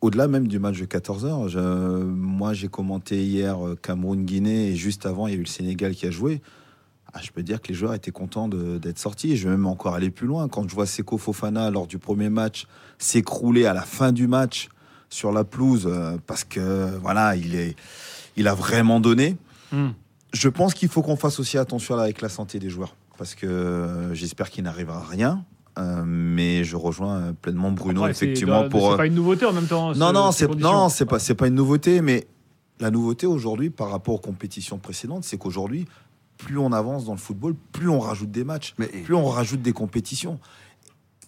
au-delà 0.01 0.29
même 0.29 0.47
du 0.49 0.59
match 0.59 0.79
de 0.79 0.85
14 0.85 1.25
heures, 1.25 1.49
je- 1.49 1.59
moi 1.59 2.53
j'ai 2.53 2.69
commenté 2.69 3.23
hier 3.25 3.65
euh, 3.67 3.77
Cameroun-Guinée 3.81 4.69
et 4.69 4.77
juste 4.77 5.07
avant 5.07 5.27
il 5.27 5.33
y 5.35 5.37
a 5.37 5.39
eu 5.39 5.43
le 5.43 5.47
Sénégal 5.47 5.95
qui 5.95 6.07
a 6.07 6.11
joué. 6.11 6.41
Ah, 7.15 7.21
je 7.23 7.31
peux 7.31 7.43
dire 7.43 7.61
que 7.63 7.69
les 7.69 7.75
joueurs 7.75 7.95
étaient 7.95 8.11
contents 8.11 8.49
d'être 8.49 8.99
sortis. 8.99 9.37
Je 9.39 9.45
vais 9.49 9.57
même 9.57 9.67
encore 9.67 9.95
aller 9.95 10.11
plus 10.11 10.27
loin. 10.27 10.47
Quand 10.47 10.69
je 10.69 10.75
vois 10.75 10.85
Seko 10.85 11.17
Fofana 11.17 11.71
lors 11.71 11.87
du 11.87 11.97
premier 11.99 12.29
match 12.29 12.67
s'écrouler 12.99 13.65
à 13.65 13.73
la 13.73 13.81
fin 13.81 14.13
du 14.13 14.27
match 14.29 14.69
sur 15.09 15.33
la 15.33 15.43
pelouse 15.43 15.87
euh, 15.91 16.19
parce 16.27 16.45
que 16.45 16.95
voilà, 16.99 17.35
il 17.35 17.55
est, 17.55 17.77
il 18.37 18.47
a 18.47 18.53
vraiment 18.55 19.01
donné. 19.01 19.37
Hmm. 19.73 19.89
Je 20.35 20.49
pense 20.51 20.75
qu'il 20.75 20.91
faut 20.91 21.01
qu'on 21.01 21.17
fasse 21.17 21.41
aussi 21.41 21.57
attention 21.57 21.97
avec 21.99 22.21
la 22.21 22.29
santé 22.29 22.59
des 22.59 22.69
joueurs 22.69 22.95
parce 23.17 23.35
que 23.35 23.47
euh, 23.47 24.13
j'espère 24.15 24.51
qu'il 24.51 24.65
n'arrivera 24.65 25.01
rien. 25.03 25.45
Euh, 25.79 26.03
mais 26.05 26.65
je 26.65 26.77
rejoins 26.77 27.17
euh, 27.19 27.33
pleinement 27.33 27.71
Bruno 27.71 28.01
après, 28.03 28.15
c'est- 28.15 28.25
effectivement 28.27 28.65
c'est 28.65 28.69
pour. 28.69 28.93
euh, 28.93 28.97
pas 28.97 29.07
une 29.07 29.15
nouveauté 29.15 29.47
en 29.47 29.53
même 29.53 29.67
temps. 29.67 29.89
non, 29.95 30.09
ce- 30.09 30.13
non, 30.13 30.33
ces 30.33 30.39
c'est 30.47 30.55
non, 30.57 30.89
c'est 30.89 31.07
pas, 31.07 31.19
c'est 31.21 31.35
pas 31.37 31.47
une 31.47 31.55
nouveauté, 31.55 32.03
mais 32.03 32.27
la 32.81 32.91
nouveauté 32.91 33.27
aujourd'hui 33.27 33.71
par 33.71 33.91
rapport 33.91 34.15
aux 34.15 34.19
compétitions 34.19 34.79
précédentes, 34.79 35.25
c'est 35.25 35.39
qu'aujourd'hui, 35.39 35.87
plus 36.37 36.59
on 36.59 36.73
avance 36.73 37.05
dans 37.05 37.13
le 37.13 37.19
football, 37.19 37.55
plus 37.73 37.89
on 37.89 38.01
rajoute 38.01 38.31
des 38.31 38.45
matchs, 38.45 38.75
mais 38.79 38.87
plus 38.87 39.15
on 39.15 39.27
rajoute 39.27 39.63
des 39.63 39.73
compétitions 39.73 40.39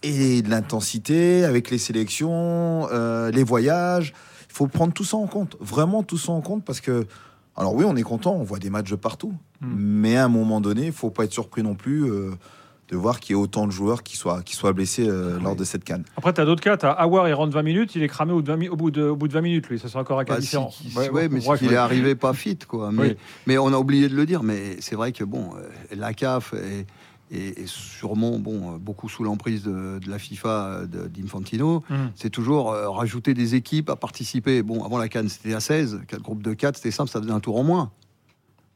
et 0.02 0.42
de 0.42 0.48
l'intensité 0.50 1.44
avec 1.44 1.70
les 1.70 1.78
sélections, 1.78 2.88
euh, 2.90 3.30
les 3.30 3.44
voyages. 3.44 4.14
Il 4.48 4.54
faut 4.54 4.66
prendre 4.66 4.92
tout 4.92 5.04
ça 5.04 5.16
en 5.16 5.26
compte, 5.26 5.56
vraiment 5.60 6.02
tout 6.02 6.18
ça 6.18 6.32
en 6.32 6.40
compte, 6.40 6.64
parce 6.64 6.80
que 6.80 7.06
alors 7.56 7.74
oui, 7.74 7.84
on 7.86 7.94
est 7.96 8.02
content, 8.02 8.32
on 8.34 8.42
voit 8.42 8.58
des 8.58 8.70
matchs 8.70 8.90
de 8.90 8.96
partout, 8.96 9.32
Hmm. 9.60 9.74
mais 9.76 10.16
à 10.16 10.24
un 10.24 10.28
moment 10.28 10.60
donné, 10.62 10.86
il 10.86 10.92
faut 10.92 11.10
pas 11.10 11.24
être 11.24 11.32
surpris 11.32 11.62
non 11.62 11.74
plus. 11.74 12.04
euh, 12.10 12.30
de 12.90 12.96
voir 12.96 13.20
qu'il 13.20 13.36
y 13.36 13.38
ait 13.38 13.42
autant 13.42 13.66
de 13.66 13.72
joueurs 13.72 14.02
qui 14.02 14.16
soient, 14.16 14.42
qui 14.42 14.56
soient 14.56 14.72
blessés 14.72 15.06
euh, 15.08 15.38
lors 15.40 15.54
de 15.54 15.62
cette 15.64 15.84
canne. 15.84 16.02
Après, 16.16 16.32
tu 16.34 16.40
as 16.40 16.44
d'autres 16.44 16.62
cas. 16.62 16.76
Tu 16.76 16.86
as 16.86 16.90
Awar, 16.90 17.28
il 17.28 17.34
rentre 17.34 17.52
20 17.54 17.62
minutes, 17.62 17.94
il 17.94 18.02
est 18.02 18.08
cramé 18.08 18.32
au, 18.32 18.36
bout 18.36 18.42
de 18.42 18.48
20 18.52 18.56
mi- 18.56 18.68
au, 18.68 18.76
bout, 18.76 18.90
de, 18.90 19.02
au 19.02 19.16
bout 19.16 19.28
de 19.28 19.32
20 19.32 19.40
minutes, 19.42 19.68
lui. 19.68 19.78
Ça, 19.78 19.88
c'est 19.88 19.96
encore 19.98 20.18
un 20.18 20.24
cas 20.24 20.34
Bah, 20.34 20.40
différent. 20.40 20.70
si- 20.70 20.90
si- 20.90 20.98
Ouais, 20.98 21.08
ouais, 21.08 21.28
mais 21.28 21.46
ouais. 21.46 21.64
est 21.64 21.76
arrivé 21.76 22.14
pas 22.16 22.32
fit, 22.34 22.58
quoi. 22.58 22.90
Mais, 22.92 23.02
Oui. 23.02 23.16
mais 23.46 23.58
on 23.58 23.68
a 23.72 23.76
oublié 23.78 24.08
de 24.08 24.16
le 24.16 24.26
dire. 24.26 24.42
Mais 24.42 24.76
c'est 24.80 24.96
vrai 24.96 25.12
que 25.12 25.22
bon, 25.22 25.50
euh, 25.56 25.68
la 25.96 26.12
CAF 26.14 26.52
et, 26.54 26.86
et, 27.32 27.54
sûrement 27.66 28.40
bon, 28.40 28.74
euh, 28.74 28.78
beaucoup 28.78 29.08
sous 29.08 29.22
l'emprise 29.22 29.62
de, 29.62 30.00
de 30.00 30.10
la 30.10 30.18
FIFA 30.18 30.80
d'Infantino, 30.88 31.84
Mm. 31.88 31.94
c'est 32.16 32.30
toujours 32.30 32.72
euh, 32.72 32.90
rajouter 32.90 33.34
des 33.34 33.54
équipes 33.54 33.88
à 33.88 33.94
participer. 33.94 34.62
Bon, 34.64 34.82
avant 34.84 34.98
la 34.98 35.08
Cannes, 35.08 35.28
c'était 35.28 35.54
à 35.54 35.60
16, 35.60 36.00
quatre 36.08 36.22
groupes 36.22 36.42
de 36.42 36.54
4, 36.54 36.74
c'était 36.76 36.90
simple, 36.90 37.08
ça 37.10 37.20
faisait 37.20 37.30
un 37.32 37.38
tour 37.40 37.56
en 37.56 37.62
moins. 37.62 37.92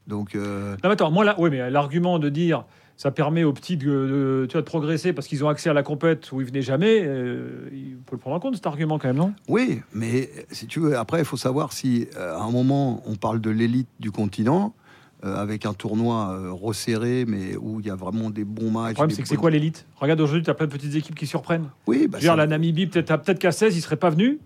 Donc, 0.06 0.34
euh, 0.36 0.72
Non, 0.84 0.88
mais 0.88 0.90
attends, 0.90 1.10
moi, 1.10 1.24
là, 1.24 1.34
oui, 1.38 1.50
mais 1.50 1.68
l'argument 1.70 2.18
de 2.18 2.28
dire 2.28 2.64
ça 2.96 3.10
permet 3.10 3.42
aux 3.44 3.52
petits 3.52 3.76
de, 3.76 3.86
de- 3.86 4.46
tu 4.48 4.52
vois, 4.52 4.60
de 4.62 4.66
progresser 4.66 5.12
parce 5.12 5.26
qu'ils 5.26 5.44
ont 5.44 5.48
accès 5.48 5.68
à 5.68 5.72
la 5.72 5.82
compète 5.82 6.30
où 6.32 6.40
ils 6.40 6.46
venaient 6.46 6.62
jamais, 6.62 7.00
euh, 7.02 7.68
il 7.72 7.96
faut 8.08 8.12
le 8.16 8.18
prendre 8.18 8.36
en 8.36 8.40
compte 8.40 8.54
cet 8.54 8.66
argument 8.66 8.98
quand 8.98 9.08
même, 9.08 9.16
non? 9.16 9.34
Oui, 9.48 9.80
mais 9.92 10.30
si 10.50 10.66
tu 10.66 10.80
veux, 10.80 10.96
après, 10.96 11.18
il 11.20 11.24
faut 11.24 11.36
savoir 11.36 11.72
si 11.72 12.06
euh, 12.16 12.36
à 12.36 12.42
un 12.42 12.50
moment, 12.50 13.02
on 13.06 13.16
parle 13.16 13.40
de 13.40 13.50
l'élite 13.50 13.88
du 13.98 14.10
continent, 14.12 14.74
euh, 15.24 15.34
avec 15.36 15.64
un 15.66 15.72
tournoi 15.74 16.38
resserré, 16.52 17.24
mais 17.26 17.56
où 17.56 17.80
il 17.80 17.86
y 17.86 17.90
a 17.90 17.94
vraiment 17.94 18.30
des 18.30 18.44
bons 18.44 18.70
matchs. 18.70 18.88
Le 18.90 18.94
problème, 18.94 19.16
c'est 19.16 19.22
que 19.22 19.28
c'est 19.28 19.36
quoi 19.36 19.50
l'élite? 19.50 19.86
Regarde, 19.96 20.20
aujourd'hui, 20.20 20.42
tu 20.44 20.50
as 20.50 20.54
plein 20.54 20.66
de 20.66 20.72
petites 20.72 20.94
équipes 20.94 21.14
qui 21.14 21.26
surprennent. 21.26 21.70
Oui, 21.86 22.06
bah, 22.08 22.20
ça- 22.20 22.36
la 22.36 22.46
Namibie, 22.46 22.86
peut-être 22.86 23.16
peut 23.22 23.34
qu'à 23.34 23.50
16, 23.52 23.76
ils 23.76 23.80
seraient 23.80 23.96
pas 23.96 24.10
venus. 24.10 24.38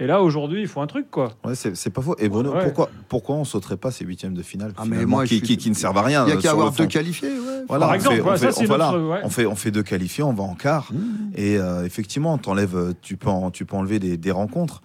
Et 0.00 0.06
là, 0.06 0.22
aujourd'hui, 0.22 0.60
il 0.60 0.68
faut 0.68 0.80
un 0.80 0.86
truc, 0.86 1.10
quoi. 1.10 1.32
Ouais, 1.44 1.54
c'est 1.56 1.76
c'est 1.76 1.90
pas 1.90 2.02
faux. 2.02 2.14
Et 2.18 2.28
Bruno, 2.28 2.52
Ouais. 2.52 2.62
pourquoi, 2.64 2.88
pourquoi 3.08 3.34
on 3.36 3.44
sauterait 3.44 3.76
pas 3.76 3.90
ces 3.90 4.04
huitièmes 4.04 4.34
de 4.34 4.42
finale 4.42 4.72
Ah, 4.76 4.84
mais 4.86 5.04
moi, 5.04 5.24
qui, 5.26 5.38
suis- 5.38 5.42
qui, 5.46 5.56
qui 5.56 5.70
ne 5.70 5.74
servent 5.74 5.98
à 5.98 6.02
rien 6.02 6.24
il 6.24 6.28
y 6.28 6.32
a 6.32 6.36
euh, 6.36 6.40
qu'à 6.40 6.48
le 6.48 6.52
avoir 6.54 6.72
deux 6.72 6.86
qualifiés. 6.86 7.28
ouais. 7.30 7.64
Voilà, 7.68 7.86
Par 7.86 7.90
on 7.90 7.94
exemple, 7.94 8.14
fait- 8.16 8.20
voilà, 8.22 8.36
on 8.36 8.40
ça, 8.40 8.46
fait- 8.46 8.52
c'est 8.52 8.66
voilà, 8.66 8.92
notre- 8.92 9.08
ouais. 9.10 9.20
on 9.24 9.28
fait, 9.30 9.46
on 9.46 9.54
fait 9.56 9.70
deux 9.72 9.82
qualifiés, 9.82 10.22
on 10.24 10.32
va 10.32 10.44
en 10.44 10.54
quart. 10.54 10.92
Mmh. 10.92 10.98
Et 11.34 11.58
euh, 11.58 11.84
effectivement, 11.84 12.38
t'enlèves, 12.38 12.94
tu 13.02 13.16
peux, 13.16 13.28
en- 13.28 13.50
tu 13.50 13.64
peux 13.64 13.76
enlever 13.76 13.98
des, 13.98 14.16
des 14.16 14.30
rencontres. 14.30 14.82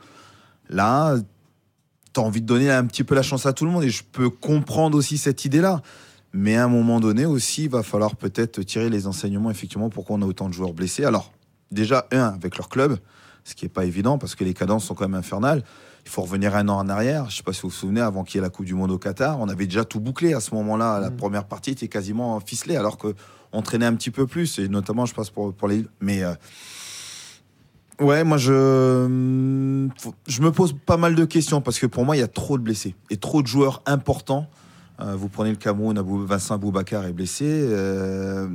Là, 0.70 1.16
tu 2.14 2.20
as 2.20 2.24
envie 2.24 2.42
de 2.42 2.46
donner 2.48 2.72
un 2.72 2.86
petit 2.86 3.04
peu 3.04 3.16
la 3.16 3.22
chance 3.24 3.46
à 3.46 3.54
tout 3.54 3.66
le 3.66 3.72
monde. 3.72 3.84
Et 3.84 3.90
je 3.90 4.04
peux 4.04 4.30
comprendre 4.30 4.98
aussi 4.98 5.18
cette 5.18 5.46
idée-là. 5.46 5.82
Mais 6.34 6.56
à 6.56 6.64
un 6.66 6.68
moment 6.68 7.00
donné 7.00 7.26
aussi, 7.28 7.66
il 7.66 7.70
va 7.70 7.84
falloir 7.84 8.16
peut-être 8.16 8.64
tirer 8.64 8.90
les 8.90 9.06
enseignements, 9.06 9.52
effectivement, 9.52 9.90
pourquoi 9.92 10.16
on 10.16 10.22
a 10.24 10.26
autant 10.26 10.50
de 10.50 10.54
joueurs 10.54 10.74
blessés. 10.74 11.06
Alors, 11.06 11.32
déjà, 11.72 12.08
un, 12.12 12.30
avec 12.34 12.58
leur 12.58 12.70
club, 12.70 12.98
ce 13.44 13.56
qui 13.56 13.66
n'est 13.66 13.70
pas 13.70 13.86
évident 13.86 14.18
parce 14.18 14.36
que 14.36 14.44
les 14.44 14.54
cadences 14.54 14.86
sont 14.86 14.94
quand 14.96 15.08
même 15.08 15.20
infernales. 15.20 15.64
Il 16.06 16.10
faut 16.12 16.22
revenir 16.22 16.56
un 16.56 16.68
an 16.70 16.78
en 16.80 16.90
arrière. 16.90 17.26
Je 17.30 17.34
ne 17.36 17.38
sais 17.38 17.44
pas 17.44 17.54
si 17.54 17.62
vous 17.62 17.70
vous 17.70 17.76
souvenez, 17.76 18.02
avant 18.02 18.24
qu'il 18.24 18.36
y 18.36 18.40
ait 18.40 18.42
la 18.42 18.50
Coupe 18.50 18.66
du 18.66 18.74
Monde 18.74 18.92
au 18.92 18.98
Qatar, 18.98 19.40
on 19.40 19.48
avait 19.48 19.66
déjà 19.66 19.86
tout 19.86 20.00
bouclé 20.02 20.34
à 20.34 20.40
ce 20.42 20.54
moment-là. 20.56 21.00
La 21.00 21.10
Mm. 21.10 21.16
première 21.16 21.46
partie 21.46 21.72
était 21.72 21.88
quasiment 21.88 22.40
ficelée, 22.42 22.76
alors 22.76 22.98
qu'on 22.98 23.62
traînait 23.62 23.86
un 23.86 23.96
petit 23.96 24.12
peu 24.12 24.28
plus, 24.28 24.60
et 24.60 24.68
notamment, 24.68 25.06
je 25.06 25.14
pense, 25.14 25.30
pour, 25.30 25.54
pour 25.54 25.68
les. 25.68 25.86
Mais. 26.02 26.24
euh, 26.24 26.34
Ouais, 28.02 28.24
moi 28.24 28.38
je, 28.38 28.52
je 30.28 30.42
me 30.42 30.52
pose 30.52 30.74
pas 30.86 30.98
mal 30.98 31.14
de 31.14 31.26
questions 31.26 31.62
parce 31.62 31.78
que 31.78 31.86
pour 31.86 32.04
moi 32.06 32.18
il 32.18 32.20
y 32.20 32.24
a 32.24 32.28
trop 32.28 32.58
de 32.58 32.64
blessés 32.64 32.96
et 33.12 33.18
trop 33.18 33.44
de 33.44 33.48
joueurs 33.48 33.84
importants. 33.86 34.48
Euh, 35.00 35.16
vous 35.16 35.30
prenez 35.30 35.52
le 35.52 35.58
Cameroun, 35.58 36.00
Vincent 36.26 36.58
Boubacar 36.58 37.06
est 37.06 37.14
blessé. 37.14 37.46
euh, 37.48 38.48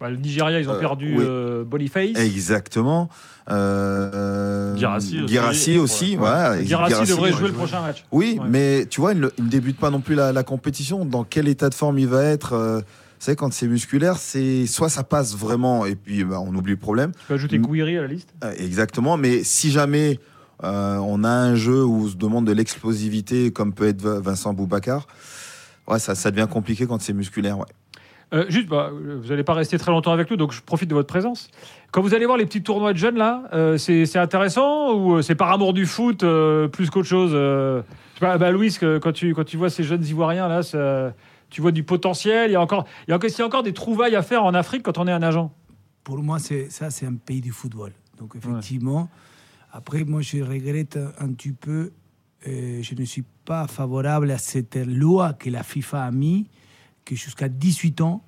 Bah, 0.00 0.10
le 0.10 0.16
Nigeria, 0.16 0.60
ils 0.60 0.68
ont 0.68 0.74
Euh, 0.74 0.78
perdu 0.80 1.14
oui. 1.16 1.24
euh, 1.26 1.64
Boniface. 1.64 2.16
exactement. 2.18 3.08
Euh, 3.48 4.74
Guirassy 4.74 5.16
aussi. 5.20 5.26
Guirassy 5.26 5.78
aussi, 5.78 6.10
Ouais. 6.12 6.16
voilà. 6.16 6.62
Guirassy 6.62 6.92
Guirassy, 6.94 7.10
devrait 7.12 7.30
ouais. 7.32 7.36
jouer 7.38 7.48
le 7.48 7.54
prochain 7.54 7.80
match. 7.80 8.04
Oui, 8.12 8.38
Ouais. 8.40 8.46
mais 8.48 8.86
tu 8.90 9.00
vois, 9.00 9.12
il 9.12 9.20
ne, 9.20 9.28
débute 9.38 9.78
pas 9.78 9.90
non 9.90 10.00
plus 10.00 10.14
la, 10.14 10.32
la 10.32 10.42
compétition. 10.42 11.04
Dans 11.04 11.24
quel 11.24 11.48
état 11.48 11.68
de 11.68 11.74
forme 11.74 11.98
il 11.98 12.08
va 12.08 12.22
être 12.24 12.52
euh, 12.52 12.78
Vous 12.80 12.84
savez, 13.24 13.36
quand 13.36 13.52
c'est 13.52 13.66
musculaire, 13.68 14.18
c'est 14.18 14.66
soit 14.66 14.90
ça 14.90 15.02
passe 15.02 15.34
vraiment 15.34 15.86
et 15.86 15.96
puis 15.96 16.22
bah, 16.24 16.38
on 16.40 16.54
oublie 16.54 16.72
le 16.72 16.78
problème. 16.78 17.12
Tu 17.12 17.26
peux 17.28 17.34
ajouter. 17.34 17.58
Kouiri 17.58 17.96
à 17.96 18.02
la 18.02 18.08
liste? 18.08 18.28
Euh, 18.44 18.52
Exactement, 18.58 19.16
mais 19.16 19.42
si 19.44 19.70
jamais 19.70 20.20
euh, 20.64 20.96
on 20.98 21.24
a 21.24 21.30
un 21.30 21.54
jeu 21.54 21.82
où 21.84 22.04
on 22.04 22.08
se 22.08 22.16
demande 22.16 22.46
de 22.46 22.52
l'explosivité, 22.52 23.50
comme 23.52 23.72
peut 23.72 23.88
être 23.88 24.02
Vincent 24.02 24.52
Boubacar, 24.52 25.06
ouais, 25.88 25.98
ça, 25.98 26.14
ça 26.14 26.30
devient 26.30 26.48
compliqué 26.50 26.86
quand 26.86 27.00
c'est 27.00 27.12
musculaire. 27.14 27.58
Ouais. 27.58 27.64
Euh, 28.34 28.44
juste, 28.48 28.66
bah, 28.68 28.90
vous 28.92 29.28
n'allez 29.28 29.44
pas 29.44 29.54
rester 29.54 29.78
très 29.78 29.92
longtemps 29.92 30.10
avec 30.12 30.28
nous, 30.30 30.36
donc 30.36 30.52
je 30.52 30.60
profite 30.60 30.88
de 30.90 30.94
votre 30.94 31.06
présence. 31.06 31.48
Quand 31.92 32.02
vous 32.02 32.12
allez 32.12 32.26
voir 32.26 32.36
les 32.36 32.44
petits 32.46 32.62
tournois 32.62 32.92
de 32.92 32.98
jeunes 32.98 33.16
là, 33.16 33.44
euh, 33.52 33.78
c'est 33.78 34.16
intéressant 34.16 34.94
ou 34.94 35.14
euh, 35.16 35.22
c'est 35.22 35.36
par 35.36 35.52
amour 35.52 35.72
du 35.72 35.86
foot 35.86 36.24
euh, 36.24 36.66
plus 36.66 36.90
qu'autre 36.90 37.06
chose 37.08 37.32
bah, 38.20 38.50
Louis, 38.50 38.72
que- 38.78 38.98
quand 38.98 39.12
tu, 39.12 39.32
quand 39.32 39.44
tu 39.44 39.56
vois 39.56 39.70
ces 39.70 39.84
jeunes 39.84 40.04
Ivoiriens 40.04 40.48
là, 40.48 40.62
ça- 40.64 41.14
tu 41.50 41.60
vois 41.60 41.70
du 41.70 41.84
potentiel. 41.84 42.50
Il 42.50 42.54
y 42.54 42.56
a 42.56 42.60
encore, 42.60 42.84
il 43.06 43.10
y 43.10 43.12
a 43.12 43.16
encore, 43.16 43.30
il 43.30 43.38
y 43.38 43.42
a 43.42 43.46
encore 43.46 43.62
des 43.62 43.72
trouvailles 43.72 44.16
à 44.16 44.22
faire 44.22 44.42
en 44.42 44.54
Afrique 44.54 44.82
quand 44.82 44.98
on 44.98 45.06
est 45.06 45.12
un 45.12 45.22
agent? 45.22 45.52
Pour 46.02 46.18
moi, 46.20 46.40
c'est 46.40 46.68
ça, 46.70 46.90
c'est 46.90 47.06
un 47.06 47.14
pays 47.14 47.40
du 47.40 47.52
football. 47.52 47.92
Donc, 48.18 48.34
effectivement, 48.34 49.08
après, 49.72 50.02
moi, 50.04 50.20
je 50.22 50.42
regrette 50.42 50.96
un, 50.96 51.24
un 51.24 51.32
petit 51.32 51.52
peu. 51.52 51.92
je 52.44 52.94
ne 52.98 53.04
suis 53.04 53.24
pas 53.44 53.68
favorable 53.68 54.30
à 54.32 54.38
cette 54.38 54.76
loi 54.76 55.32
que 55.34 55.48
la 55.50 55.62
FIFA 55.62 56.04
a 56.04 56.10
mis, 56.10 56.48
que 57.06 57.14
jusqu'à 57.14 57.48
18 57.48 58.02
ans, 58.02 58.22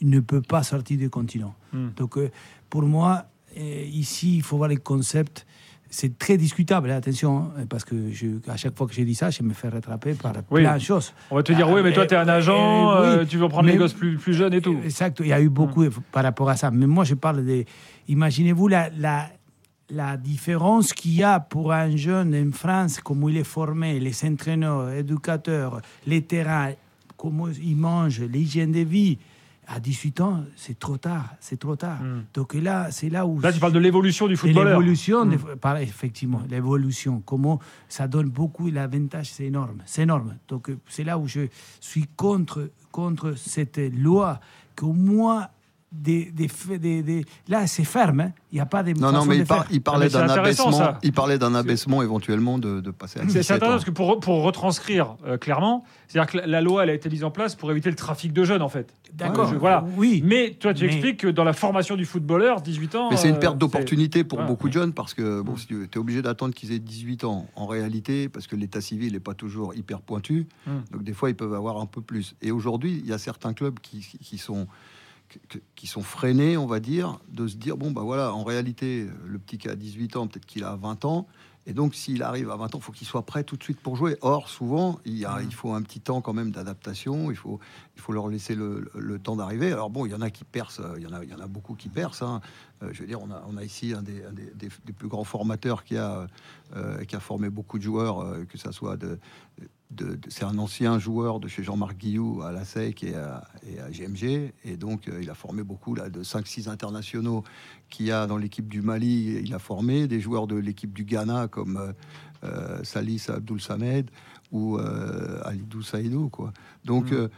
il 0.00 0.08
ne 0.10 0.18
peut 0.18 0.42
pas 0.42 0.64
sortir 0.64 0.98
du 0.98 1.08
continent. 1.10 1.54
Hmm. 1.72 1.90
Donc, 1.96 2.16
euh, 2.18 2.30
pour 2.68 2.82
moi, 2.82 3.26
euh, 3.56 3.84
ici, 3.92 4.36
il 4.38 4.42
faut 4.42 4.56
voir 4.56 4.68
les 4.68 4.76
concepts. 4.78 5.46
C'est 5.90 6.18
très 6.18 6.36
discutable, 6.36 6.90
hein, 6.90 6.96
attention, 6.96 7.52
hein, 7.56 7.66
parce 7.68 7.84
que 7.84 8.10
je, 8.10 8.26
à 8.48 8.56
chaque 8.56 8.76
fois 8.76 8.88
que 8.88 8.92
j'ai 8.94 9.04
dit 9.04 9.14
ça, 9.14 9.30
je 9.30 9.44
me 9.44 9.52
fais 9.52 9.68
rattraper 9.68 10.14
par 10.14 10.32
Oui. 10.50 10.62
plein 10.62 10.74
de 10.74 10.80
choses. 10.82 11.12
On 11.30 11.36
va 11.36 11.44
te 11.44 11.52
dire, 11.52 11.68
Ah, 11.68 11.72
oui, 11.72 11.82
mais 11.84 11.92
toi, 11.92 12.04
tu 12.06 12.14
es 12.14 12.16
un 12.16 12.26
agent, 12.28 12.90
euh, 12.90 13.00
oui. 13.00 13.18
euh, 13.20 13.24
tu 13.26 13.36
veux 13.38 13.48
prendre 13.48 13.68
les 13.68 13.76
gosses 13.76 13.92
plus, 13.92 14.16
plus 14.16 14.34
jeunes 14.34 14.54
et 14.54 14.60
tout. 14.60 14.76
Exact, 14.82 15.20
il 15.20 15.28
y 15.28 15.32
a 15.32 15.40
eu 15.40 15.48
beaucoup 15.50 15.84
par 16.10 16.24
rapport 16.24 16.48
à 16.50 16.56
ça. 16.56 16.72
Mais 16.72 16.86
moi, 16.88 17.04
je 17.04 17.14
parle 17.14 17.44
de. 17.44 17.64
Imaginez-vous 18.08 18.66
la, 18.66 18.90
la, 18.98 19.28
la 19.88 20.16
différence 20.16 20.92
qu'il 20.92 21.14
y 21.14 21.22
a 21.22 21.38
pour 21.38 21.72
un 21.72 21.94
jeune 21.94 22.34
en 22.34 22.50
France, 22.52 22.98
comment 23.00 23.28
il 23.28 23.36
est 23.36 23.44
formé, 23.44 24.00
les 24.00 24.24
entraîneurs, 24.24 24.90
éducateurs, 24.90 25.80
les 26.08 26.22
terrains, 26.22 26.72
comment 27.16 27.48
il 27.48 27.76
mange, 27.76 28.20
l'hygiène 28.20 28.72
de 28.72 28.80
vie. 28.80 29.18
À 29.66 29.80
18 29.80 30.20
ans, 30.20 30.44
c'est 30.56 30.78
trop 30.78 30.98
tard, 30.98 31.24
c'est 31.40 31.58
trop 31.58 31.74
tard. 31.74 32.02
Mm. 32.02 32.24
Donc 32.34 32.52
là, 32.52 32.90
c'est 32.90 33.08
là 33.08 33.24
où. 33.26 33.40
Là, 33.40 33.50
tu 33.50 33.58
parles 33.60 33.72
de 33.72 33.78
l'évolution 33.78 34.28
du 34.28 34.36
footballeur. 34.36 34.78
L'évolution, 34.78 35.24
Mm. 35.24 35.56
par- 35.58 35.78
effectivement, 35.78 36.42
l'évolution, 36.50 37.22
comment 37.24 37.58
ça 37.88 38.06
donne 38.06 38.28
beaucoup, 38.28 38.68
l'avantage, 38.68 39.30
c'est 39.32 39.44
énorme, 39.46 39.78
c'est 39.86 40.02
énorme. 40.02 40.36
Donc 40.48 40.68
euh, 40.68 40.76
c'est 40.86 41.02
là 41.04 41.16
où 41.16 41.26
je 41.26 41.46
suis 41.80 42.04
contre, 42.14 42.68
contre 42.92 43.38
cette 43.38 43.78
loi 43.78 44.38
qu'au 44.76 44.92
moins 44.92 45.48
des, 45.94 46.30
des, 46.32 46.48
des- 46.78 47.02
des- 47.02 47.24
là 47.48 47.66
c'est 47.68 47.84
ferme, 47.84 48.20
hein. 48.20 48.32
il 48.50 48.56
n'y 48.56 48.60
a 48.60 48.66
pas 48.66 48.82
de 48.82 48.92
Non, 48.92 49.12
non, 49.12 49.24
mais 49.24 49.36
de 49.36 49.40
il, 49.42 49.46
par- 49.46 49.62
faire. 49.62 49.68
il 49.72 49.80
parlait 49.80 50.08
d'un 50.08 50.28
abaissement. 50.28 50.94
Il 51.02 51.12
parlait 51.12 51.38
d'un 51.38 51.54
abaissement 51.54 52.02
éventuellement 52.02 52.58
de, 52.58 52.80
de 52.80 52.90
passer 52.90 53.20
à 53.20 53.22
C'est- 53.22 53.28
C'est 53.28 53.38
17 53.38 53.50
intéressant 53.56 53.66
ans. 53.66 53.74
parce 53.76 53.84
que 53.84 53.90
pour, 53.92 54.18
pour 54.20 54.42
retranscrire 54.42 55.16
euh, 55.24 55.38
clairement, 55.38 55.84
c'est-à-dire 56.08 56.30
que 56.32 56.38
la, 56.38 56.46
la 56.46 56.60
loi 56.60 56.82
elle 56.82 56.90
a 56.90 56.94
été 56.94 57.08
mise 57.08 57.22
en 57.24 57.30
place 57.30 57.54
pour 57.54 57.70
éviter 57.70 57.90
le 57.90 57.96
trafic 57.96 58.32
de 58.32 58.44
jeunes 58.44 58.62
en 58.62 58.68
fait. 58.68 58.94
D'accord, 59.12 59.48
Je- 59.52 59.56
voilà. 59.56 59.84
oui. 59.96 60.20
Mais 60.24 60.50
toi 60.58 60.74
tu 60.74 60.84
Mais- 60.84 60.90
expliques 60.92 61.18
que 61.18 61.28
dans 61.28 61.44
la 61.44 61.52
formation 61.52 61.94
du 61.96 62.04
footballeur, 62.04 62.60
18 62.60 62.94
ans. 62.96 63.08
Mais 63.10 63.16
c'est 63.16 63.28
une 63.28 63.36
euh, 63.36 63.38
perte 63.38 63.58
d'opportunité 63.58 64.24
pour 64.24 64.42
beaucoup 64.42 64.68
de 64.68 64.74
jeunes 64.74 64.92
parce 64.92 65.14
que 65.14 65.40
bon, 65.42 65.52
Mm. 65.52 65.56
si 65.58 65.66
tu 65.68 65.88
es 65.94 65.98
obligé 65.98 66.20
d'attendre 66.22 66.54
qu'ils 66.54 66.72
aient 66.72 66.78
18 66.80 67.22
ans 67.24 67.46
en 67.54 67.66
réalité 67.66 68.28
parce 68.28 68.46
que 68.48 68.56
l'état 68.56 68.80
civil 68.80 69.12
n'est 69.12 69.20
pas 69.20 69.34
toujours 69.34 69.74
hyper 69.74 70.00
pointu. 70.00 70.48
Mm. 70.66 70.70
Donc 70.92 71.04
des 71.04 71.12
fois 71.12 71.30
ils 71.30 71.36
peuvent 71.36 71.54
avoir 71.54 71.80
un 71.80 71.86
peu 71.86 72.00
plus. 72.00 72.34
Et 72.42 72.50
aujourd'hui, 72.50 73.00
il 73.02 73.08
y 73.08 73.12
a 73.12 73.18
certains 73.18 73.52
clubs 73.52 73.78
qui, 73.80 74.00
qui 74.20 74.38
sont 74.38 74.66
qui- 75.74 75.86
sont 75.86 76.02
freinés, 76.02 76.56
on 76.56 76.66
va 76.66 76.80
dire, 76.80 77.18
de 77.28 77.46
se 77.46 77.56
dire 77.56 77.76
bon 77.76 77.90
bah 77.90 78.02
voilà, 78.02 78.32
en 78.32 78.42
réalité, 78.44 79.06
le 79.26 79.38
petit 79.38 79.58
qui 79.58 79.68
a 79.68 79.74
18 79.76 80.16
ans, 80.16 80.26
peut-être 80.26 80.46
qu'il 80.46 80.64
a 80.64 80.76
20 80.76 81.04
ans. 81.04 81.26
Et 81.66 81.72
donc, 81.72 81.94
s'il 81.94 82.22
arrive 82.22 82.50
à 82.50 82.56
20 82.56 82.74
ans, 82.74 82.78
il 82.78 82.82
faut 82.82 82.92
qu'il 82.92 83.06
soit 83.06 83.24
prêt 83.24 83.42
tout 83.42 83.56
de 83.56 83.62
suite 83.62 83.80
pour 83.80 83.96
jouer. 83.96 84.18
Or, 84.20 84.50
souvent, 84.50 85.00
il, 85.06 85.16
y 85.16 85.24
a, 85.24 85.40
il 85.40 85.54
faut 85.54 85.72
un 85.72 85.80
petit 85.80 85.98
temps 86.00 86.20
quand 86.20 86.34
même 86.34 86.50
d'adaptation. 86.50 87.30
Il 87.30 87.38
faut, 87.38 87.58
il 87.96 88.02
faut 88.02 88.12
leur 88.12 88.28
laisser 88.28 88.54
le, 88.54 88.90
le 88.94 89.18
temps 89.18 89.34
d'arriver. 89.34 89.72
Alors 89.72 89.88
bon, 89.88 90.04
il 90.04 90.12
y 90.12 90.14
en 90.14 90.20
a 90.20 90.28
qui 90.28 90.44
percent. 90.44 90.82
euh, 90.82 90.94
Il 90.98 91.04
y 91.04 91.06
en 91.06 91.12
a, 91.14 91.24
il 91.24 91.30
y 91.30 91.34
en 91.34 91.40
a 91.40 91.46
beaucoup 91.46 91.74
qui 91.74 91.88
percent. 91.88 92.34
hein. 92.36 92.40
Euh, 92.82 92.90
je 92.92 93.00
veux 93.00 93.06
dire, 93.06 93.22
on 93.22 93.30
a, 93.30 93.42
on 93.48 93.56
a 93.56 93.64
ici 93.64 93.94
un 93.94 94.02
des, 94.02 94.22
un 94.26 94.32
des- 94.34 94.52
des- 94.54 94.68
des 94.84 94.92
plus 94.92 95.08
grands 95.08 95.24
formateurs 95.24 95.84
qui 95.84 95.96
a, 95.96 96.26
euh, 96.76 97.02
qui 97.06 97.16
a 97.16 97.20
formé 97.20 97.48
beaucoup 97.48 97.78
de 97.78 97.82
joueurs, 97.84 98.20
euh, 98.20 98.44
que 98.44 98.58
ça 98.58 98.70
soit 98.70 98.98
de, 98.98 99.18
de- 99.58 99.68
de- 99.94 100.18
c'est 100.28 100.44
un 100.44 100.58
ancien 100.58 100.98
joueur 100.98 101.40
de 101.40 101.48
chez 101.48 101.62
Jean-Marc 101.62 101.96
Guillou 101.96 102.42
à 102.42 102.52
la 102.52 102.64
SEC 102.64 103.02
et 103.04 103.14
à, 103.14 103.44
et 103.68 103.80
à 103.80 103.90
GMG. 103.90 104.52
Et 104.64 104.76
donc, 104.76 105.08
euh, 105.08 105.20
il 105.22 105.30
a 105.30 105.34
formé 105.34 105.62
beaucoup 105.62 105.94
là, 105.94 106.08
de 106.10 106.22
5-6 106.22 106.68
internationaux 106.68 107.44
qu'il 107.90 108.06
y 108.06 108.10
a 108.12 108.26
dans 108.26 108.36
l'équipe 108.36 108.68
du 108.68 108.82
Mali. 108.82 109.40
Il 109.42 109.54
a 109.54 109.58
formé 109.58 110.06
des 110.08 110.20
joueurs 110.20 110.46
de 110.46 110.56
l'équipe 110.56 110.92
du 110.92 111.04
Ghana 111.04 111.48
comme 111.48 111.76
euh, 111.76 111.92
euh, 112.44 112.82
Salis 112.84 113.26
Abdul 113.28 113.60
Samed 113.60 114.10
ou 114.52 114.78
euh, 114.78 115.40
Alidou 115.44 115.82
Saïdou. 115.82 116.28
Quoi. 116.28 116.52
Donc, 116.84 117.12
Mm. 117.12 117.28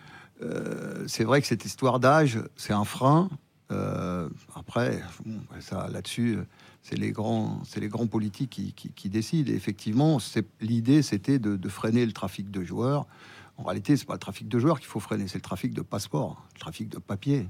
c'est 1.06 1.24
vrai 1.24 1.40
que 1.40 1.46
cette 1.46 1.64
histoire 1.64 1.98
d'âge, 1.98 2.38
c'est 2.56 2.74
un 2.74 2.84
frein. 2.84 3.30
Après, 4.54 5.02
bon, 5.24 5.40
ça, 5.60 5.88
là-dessus, 5.90 6.38
c'est 6.88 6.96
les 6.96 7.10
grands, 7.10 7.60
c'est 7.64 7.80
les 7.80 7.88
grands 7.88 8.06
politiques 8.06 8.50
qui, 8.50 8.72
qui- 8.72 8.90
qui 8.90 9.08
décident. 9.08 9.50
Et 9.50 9.54
effectivement, 9.56 10.18
c'est- 10.20 10.46
l'idée, 10.60 11.02
c'était 11.02 11.38
de, 11.40 11.56
de 11.56 11.68
freiner 11.68 12.06
le 12.06 12.12
trafic 12.12 12.50
de 12.50 12.62
joueurs. 12.62 13.06
En 13.58 13.64
réalité, 13.64 13.96
c'est 13.96 14.06
pas 14.06 14.12
le 14.14 14.18
trafic 14.20 14.46
de 14.48 14.58
joueurs 14.58 14.78
qu'il 14.78 14.86
faut 14.88 15.00
freiner, 15.00 15.26
c'est 15.28 15.38
le 15.38 15.42
trafic 15.42 15.74
de 15.74 15.82
passeports, 15.82 16.46
le 16.54 16.60
trafic 16.60 16.88
de 16.88 16.98
papier. 16.98 17.48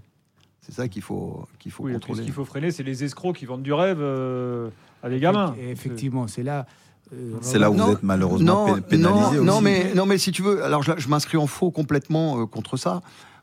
C'est 0.63 0.73
ça 0.73 0.89
qu'il 0.89 1.03
faut, 1.03 1.47
qu'il 1.59 1.71
faut 1.71 1.85
Oui, 1.85 1.93
puis 1.93 1.95
ce 1.97 2.01
contrôler. 2.07 2.25
qu'il 2.25 2.33
faut 2.33 2.45
freiner, 2.45 2.71
c'est 2.71 2.83
les 2.83 3.05
escrocs 3.05 3.37
qui 3.37 3.45
vendent 3.45 3.63
du 3.63 3.73
rêve 3.73 3.99
euh, 4.01 4.71
à 5.03 5.09
des 5.11 5.21
gamins. 5.21 5.55
Et 5.61 5.71
Effectivement, 5.71 6.27
c'est 6.29 6.43
là. 6.43 6.67
euh, 7.13 7.37
C'est 7.41 7.59
là 7.59 7.71
où 7.71 7.75
Non, 7.75 7.87
vous 7.87 7.93
êtes 7.93 8.03
malheureusement 8.03 8.67
non, 8.69 8.75
pé- 8.77 8.81
pénalisé 8.81 9.37
non, 9.39 9.45
non, 9.45 9.53
aussi. 9.57 9.63
mais, 9.65 9.95
non, 9.95 10.07
mais 10.07 10.19
si 10.19 10.33
tu 10.33 10.43
veux, 10.43 10.65
alors 10.65 10.83
je, 10.83 10.93
je 10.97 11.09
m'inscris 11.09 11.37
en 11.37 11.47
faux 11.47 11.71
complètement 11.71 12.41
euh, 12.41 12.47
contre 12.47 12.77
ça. 12.77 13.01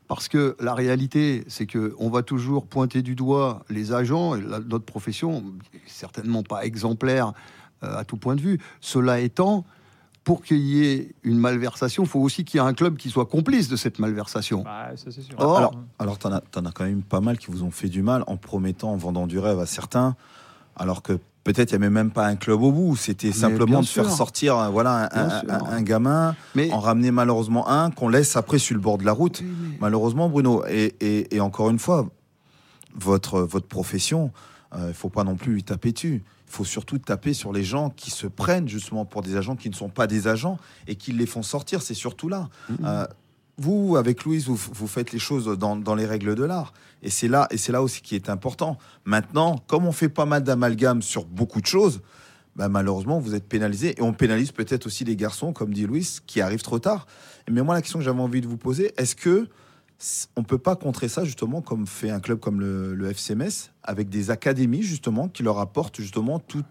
Parce 0.08 0.28
que 0.28 0.56
la 0.60 0.74
réalité, 0.74 1.44
c'est 1.48 1.66
que 1.66 1.94
on 1.98 2.10
va 2.10 2.22
toujours 2.22 2.66
pointer 2.66 3.00
du 3.02 3.14
doigt 3.14 3.64
les 3.70 3.92
agents, 3.92 4.34
et 4.36 4.42
la- 4.42 4.60
notre 4.60 4.84
profession, 4.84 5.42
certainement 5.86 6.42
pas 6.42 6.64
exemplaire 6.64 7.32
euh, 7.82 7.96
à 7.98 8.04
tout 8.04 8.16
point 8.16 8.36
de 8.36 8.40
vue. 8.40 8.58
Cela 8.80 9.20
étant, 9.20 9.64
pour 10.22 10.42
qu'il 10.42 10.58
y 10.60 10.86
ait 10.86 11.14
une 11.22 11.38
malversation, 11.38 12.02
il 12.04 12.08
faut 12.08 12.20
aussi 12.20 12.44
qu'il 12.44 12.60
y 12.60 12.62
ait 12.62 12.66
un 12.66 12.74
club 12.74 12.96
qui 12.96 13.10
soit 13.10 13.26
complice 13.26 13.68
de 13.68 13.76
cette 13.76 13.98
malversation. 13.98 14.62
Bah, 14.62 14.90
ça 14.96 15.10
c'est 15.10 15.22
sûr. 15.22 15.36
Or, 15.38 15.56
Alors, 15.58 15.74
alors 15.98 16.18
t'en 16.18 16.32
as, 16.32 16.40
t'en 16.40 16.64
as 16.66 16.72
quand 16.72 16.84
même 16.84 17.02
pas 17.02 17.20
mal 17.20 17.38
qui 17.38 17.50
vous 17.50 17.62
ont 17.62 17.70
fait 17.70 17.88
du 17.88 18.02
mal 18.02 18.24
en 18.26 18.36
promettant, 18.36 18.92
en 18.92 18.96
vendant 18.96 19.26
du 19.26 19.38
rêve 19.38 19.58
à 19.58 19.66
certains, 19.66 20.16
alors 20.76 21.02
que 21.02 21.18
peut-être 21.44 21.70
il 21.70 21.78
n'y 21.78 21.84
avait 21.84 21.90
même 21.94 22.10
pas 22.10 22.26
un 22.26 22.36
club 22.36 22.62
au 22.62 22.72
bout. 22.72 22.96
C'était 22.96 23.30
simplement 23.32 23.80
de 23.80 23.86
faire 23.86 24.04
sortir 24.10 24.58
euh, 24.58 24.68
voilà, 24.70 25.08
un, 25.12 25.82
gamin, 25.82 26.34
mais 26.54 26.70
en 26.72 26.80
ramener 26.80 27.10
malheureusement 27.10 27.68
un 27.68 27.90
qu'on 27.90 28.08
laisse 28.08 28.36
après 28.36 28.58
sur 28.58 28.74
le 28.74 28.80
bord 28.80 28.98
de 28.98 29.04
la 29.04 29.12
route. 29.12 29.40
Oui, 29.40 29.46
mais- 29.70 29.76
Malheureusement, 29.80 30.28
Bruno. 30.28 30.64
Et, 30.68 30.94
et- 31.00 31.36
et 31.36 31.40
encore 31.40 31.70
une 31.70 31.78
fois, 31.78 32.08
votre, 32.96 33.40
votre 33.40 33.66
profession, 33.66 34.30
il 34.76 34.82
ne 34.88 34.92
faut 34.92 35.08
pas 35.10 35.24
non 35.24 35.36
plus 35.36 35.52
lui 35.54 35.62
taper 35.62 35.92
dessus. 35.92 36.22
Il 36.48 36.52
faut 36.56 36.64
surtout 36.64 36.98
taper 36.98 37.32
sur 37.34 37.52
les 37.52 37.64
gens 37.64 37.90
qui 37.90 38.10
se 38.10 38.26
prennent 38.26 38.68
justement 38.68 39.04
pour 39.04 39.22
des 39.22 39.36
agents 39.36 39.56
qui 39.56 39.68
ne 39.70 39.74
sont 39.74 39.88
pas 39.88 40.06
des 40.06 40.28
agents 40.28 40.58
et 40.86 40.94
qui 40.94 41.12
les 41.12 41.26
font 41.26 41.42
sortir. 41.42 41.82
C'est 41.82 41.94
surtout 41.94 42.28
là. 42.28 42.48
Euh, 42.84 43.06
vous, 43.58 43.96
avec 43.96 44.24
Louise, 44.24 44.46
vous, 44.46 44.56
vous 44.56 44.86
faites 44.86 45.12
les 45.12 45.18
choses 45.18 45.46
dans, 45.58 45.76
dans 45.76 45.94
les 45.94 46.06
règles 46.06 46.34
de 46.34 46.44
l'art. 46.44 46.72
Et 47.02 47.10
c'est 47.10 47.28
là, 47.28 47.46
et 47.50 47.56
c'est 47.56 47.72
là 47.72 47.82
aussi 47.82 48.02
qui 48.02 48.14
est 48.14 48.28
important. 48.28 48.78
Maintenant, 49.04 49.58
comme 49.66 49.86
on 49.86 49.92
fait 49.92 50.08
pas 50.08 50.26
mal 50.26 50.42
d'amalgames 50.42 51.02
sur 51.02 51.24
beaucoup 51.24 51.60
de 51.60 51.66
choses, 51.66 52.00
bah, 52.56 52.68
malheureusement, 52.68 53.18
vous 53.18 53.34
êtes 53.34 53.48
pénalisé. 53.48 53.94
Et 53.98 54.02
on 54.02 54.12
pénalise 54.12 54.52
peut-être 54.52 54.86
aussi 54.86 55.04
les 55.04 55.16
garçons, 55.16 55.52
comme 55.52 55.72
dit 55.72 55.86
Louis, 55.86 56.18
qui 56.26 56.40
arrivent 56.40 56.62
trop 56.62 56.78
tard. 56.78 57.06
Mais 57.50 57.62
moi, 57.62 57.74
la 57.74 57.82
question 57.82 57.98
que 57.98 58.04
j'avais 58.04 58.20
envie 58.20 58.40
de 58.40 58.46
vous 58.46 58.56
poser, 58.56 58.92
est-ce 58.96 59.14
que 59.14 59.48
on 60.36 60.42
peut 60.42 60.58
pas 60.58 60.74
contrer 60.76 61.08
ça 61.08 61.24
justement 61.24 61.62
comme 61.62 61.86
fait 61.86 62.10
un 62.10 62.20
club 62.20 62.40
comme 62.40 62.60
le, 62.60 62.94
le 62.94 63.10
FC 63.10 63.36
Metz 63.36 63.70
avec 63.82 64.08
des 64.08 64.30
académies 64.30 64.82
justement 64.82 65.28
qui 65.28 65.44
leur 65.44 65.60
apportent 65.60 66.00
justement 66.00 66.40
tout, 66.40 66.64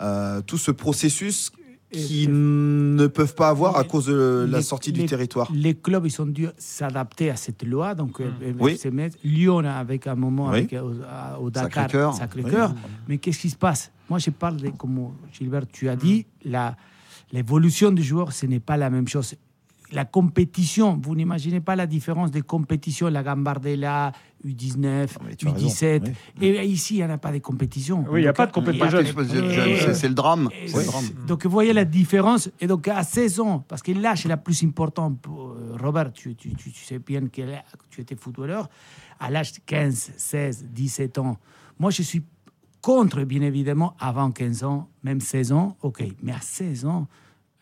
euh, 0.00 0.42
tout 0.42 0.58
ce 0.58 0.70
processus 0.70 1.50
qu'ils 1.90 2.30
ne 2.30 3.06
peuvent 3.06 3.34
pas 3.34 3.48
avoir 3.48 3.76
à 3.76 3.84
cause 3.84 4.06
de 4.06 4.46
la 4.50 4.58
Les- 4.58 4.62
sortie 4.64 4.92
du 4.92 5.00
les- 5.00 5.06
territoire. 5.06 5.50
Les 5.54 5.74
clubs, 5.74 6.04
ils 6.06 6.20
ont 6.22 6.26
dû 6.26 6.48
s'adapter 6.58 7.30
à 7.30 7.36
cette 7.36 7.62
loi. 7.64 7.94
Donc, 7.94 8.20
euh, 8.20 8.30
Oui. 8.58 8.78
Lyon, 9.24 9.58
avec 9.58 10.06
un 10.06 10.14
moment 10.16 10.48
Oui. 10.50 10.58
avec, 10.58 10.72
euh, 10.72 10.82
au, 11.38 11.44
au 11.44 11.50
Dakar, 11.50 11.84
Sacré-Cœur. 11.84 12.14
Sacré-Cœur. 12.14 12.74
Mais 13.08 13.18
qu'est-ce 13.18 13.38
qui 13.38 13.50
se 13.50 13.56
passe? 13.56 13.90
Moi, 14.10 14.18
je 14.18 14.30
parle 14.30 14.56
de, 14.56 14.68
comme 14.70 15.10
Gilbert, 15.32 15.66
tu 15.72 15.88
as 15.88 15.96
dit, 15.96 16.26
la- 16.44 16.76
l'évolution 17.32 17.90
du 17.92 18.02
joueur, 18.02 18.32
ce 18.32 18.46
n'est 18.46 18.60
pas 18.60 18.76
la 18.76 18.90
même 18.90 19.08
chose. 19.08 19.34
La 19.92 20.04
compétition, 20.04 20.98
vous 21.00 21.14
n'imaginez 21.14 21.60
pas 21.60 21.76
la 21.76 21.86
différence 21.86 22.30
des 22.32 22.42
compétitions, 22.42 23.08
la 23.08 23.22
Gambardella, 23.22 24.10
U19, 24.44 25.08
Ah, 25.14 25.22
mais 25.24 25.36
tu 25.36 25.46
as 25.46 25.52
raison, 25.52 25.66
U17. 25.68 26.02
oui. 26.40 26.46
Et 26.46 26.64
ici, 26.66 26.94
il 26.94 26.96
n'y 26.98 27.04
en 27.04 27.10
a 27.10 27.18
pas 27.18 27.32
de 27.32 27.38
compétition. 27.38 28.04
Oui, 28.10 28.20
il 28.20 28.22
n'y 28.22 28.28
a 28.28 28.32
pas 28.32 28.46
de 28.46 28.52
compétition 28.52 28.88
jeune. 28.90 29.94
C'est- 29.94 30.08
le 30.08 30.14
drame. 30.14 30.48
Donc, 31.26 31.44
vous 31.44 31.50
voyez 31.50 31.72
la 31.72 31.84
différence. 31.84 32.50
Et 32.60 32.66
donc, 32.66 32.88
à 32.88 33.02
16 33.04 33.38
ans, 33.40 33.64
parce 33.68 33.82
que 33.82 33.92
l'âge 33.92 34.26
est 34.26 34.28
la 34.28 34.36
plus 34.36 34.62
importante 34.64 35.20
pour 35.20 35.50
euh, 35.50 35.76
Robert, 35.80 36.12
tu, 36.12 36.34
tu, 36.34 36.54
tu, 36.54 36.72
tu 36.72 36.84
sais 36.84 36.98
bien 36.98 37.26
que 37.28 37.42
tu 37.90 38.00
étais 38.00 38.16
footballeur, 38.16 38.68
à 39.20 39.30
l'âge 39.30 39.52
de 39.52 39.58
15, 39.64 40.12
16, 40.16 40.66
17 40.70 41.18
ans, 41.18 41.38
moi, 41.78 41.90
je 41.90 42.02
suis 42.02 42.22
contre, 42.82 43.22
bien 43.24 43.42
évidemment, 43.42 43.94
avant 43.98 44.30
15 44.30 44.64
ans, 44.64 44.88
même 45.02 45.20
16 45.20 45.52
ans, 45.52 45.76
ok. 45.82 46.04
Mais 46.22 46.32
à 46.32 46.40
16 46.40 46.86
ans, 46.86 47.06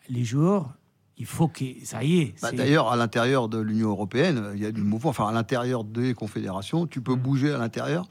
les 0.09 0.23
joueurs, 0.23 0.75
il 1.17 1.25
faut 1.25 1.47
que 1.47 1.63
ça 1.83 2.03
y 2.03 2.19
est. 2.21 2.35
Bah, 2.41 2.51
D'ailleurs, 2.51 2.91
à 2.91 2.95
l'intérieur 2.95 3.47
de 3.49 3.59
l'Union 3.59 3.89
européenne, 3.89 4.51
il 4.55 4.61
y 4.61 4.65
a 4.65 4.71
du 4.71 4.81
mouvement. 4.81 5.09
Enfin, 5.11 5.27
à 5.27 5.31
l'intérieur 5.31 5.83
des 5.83 6.13
confédérations, 6.13 6.87
tu 6.87 6.99
Mm. 6.99 7.03
peux 7.03 7.15
bouger 7.15 7.53
à 7.53 7.57
l'intérieur, 7.57 8.07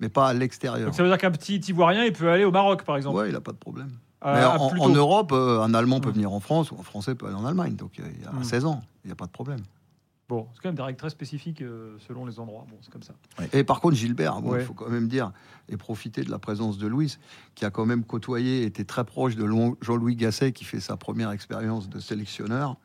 mais 0.00 0.08
pas 0.08 0.28
à 0.28 0.34
l'extérieur. 0.34 0.86
Donc 0.86 0.94
ça 0.94 1.02
veut 1.02 1.08
dire 1.08 1.18
qu'un 1.18 1.30
petit 1.30 1.56
Ivoirien, 1.56 2.04
il 2.04 2.12
peut 2.12 2.30
aller 2.30 2.44
au 2.44 2.50
Maroc, 2.52 2.82
par 2.84 2.96
exemple. 2.96 3.16
Ouais, 3.18 3.28
il 3.28 3.32
n'a 3.32 3.40
pas 3.40 3.52
de 3.52 3.56
problème. 3.58 3.90
Euh, 4.24 4.34
Mais 4.34 4.44
en, 4.44 4.84
en. 4.84 4.88
Europe, 4.90 5.32
euh, 5.32 5.60
un 5.62 5.74
Allemand 5.74 6.00
peut 6.00 6.10
Mm. 6.10 6.14
venir 6.14 6.32
en 6.32 6.40
France 6.40 6.70
ou 6.70 6.76
un 6.78 6.82
Français 6.84 7.14
peut 7.14 7.26
aller 7.26 7.34
en 7.34 7.44
Allemagne. 7.44 7.74
Donc, 7.74 7.92
il 7.98 8.04
y 8.22 8.26
a 8.26 8.32
Mm. 8.32 8.44
16 8.44 8.64
ans, 8.66 8.80
il 9.04 9.08
n'y 9.08 9.12
a 9.12 9.16
pas 9.16 9.26
de 9.26 9.32
problème. 9.32 9.60
Bon, 10.28 10.46
c'est 10.54 10.62
quand 10.62 10.68
même 10.70 10.76
des 10.76 10.82
règles 10.82 10.96
très 10.98 11.10
spécifiques 11.10 11.60
euh, 11.62 11.96
selon 12.06 12.24
les 12.24 12.38
endroits. 12.40 12.64
Bon, 12.70 12.76
c'est 12.80 12.90
comme 12.90 13.02
ça. 13.02 13.12
Et 13.52 13.64
par 13.64 13.80
contre, 13.80 13.96
Gilbert, 13.96 14.40
bon, 14.40 14.50
il 14.50 14.58
Ouais. 14.58 14.64
faut 14.64 14.72
quand 14.72 14.88
même 14.88 15.08
dire 15.08 15.32
et 15.68 15.76
profiter 15.76 16.22
de 16.22 16.30
la 16.30 16.38
présence 16.38 16.78
de 16.78 16.86
Louis, 16.86 17.16
qui 17.54 17.64
a 17.64 17.70
quand 17.70 17.84
même 17.86 18.04
côtoyé, 18.04 18.64
était 18.64 18.84
très 18.84 19.04
proche 19.04 19.36
de 19.36 19.46
Jean-Louis 19.82 20.16
Gasset, 20.16 20.52
qui 20.52 20.64
fait 20.64 20.80
sa 20.80 20.96
première 20.96 21.30
expérience 21.32 21.88
de 21.90 21.98
sélectionneur, 22.00 22.76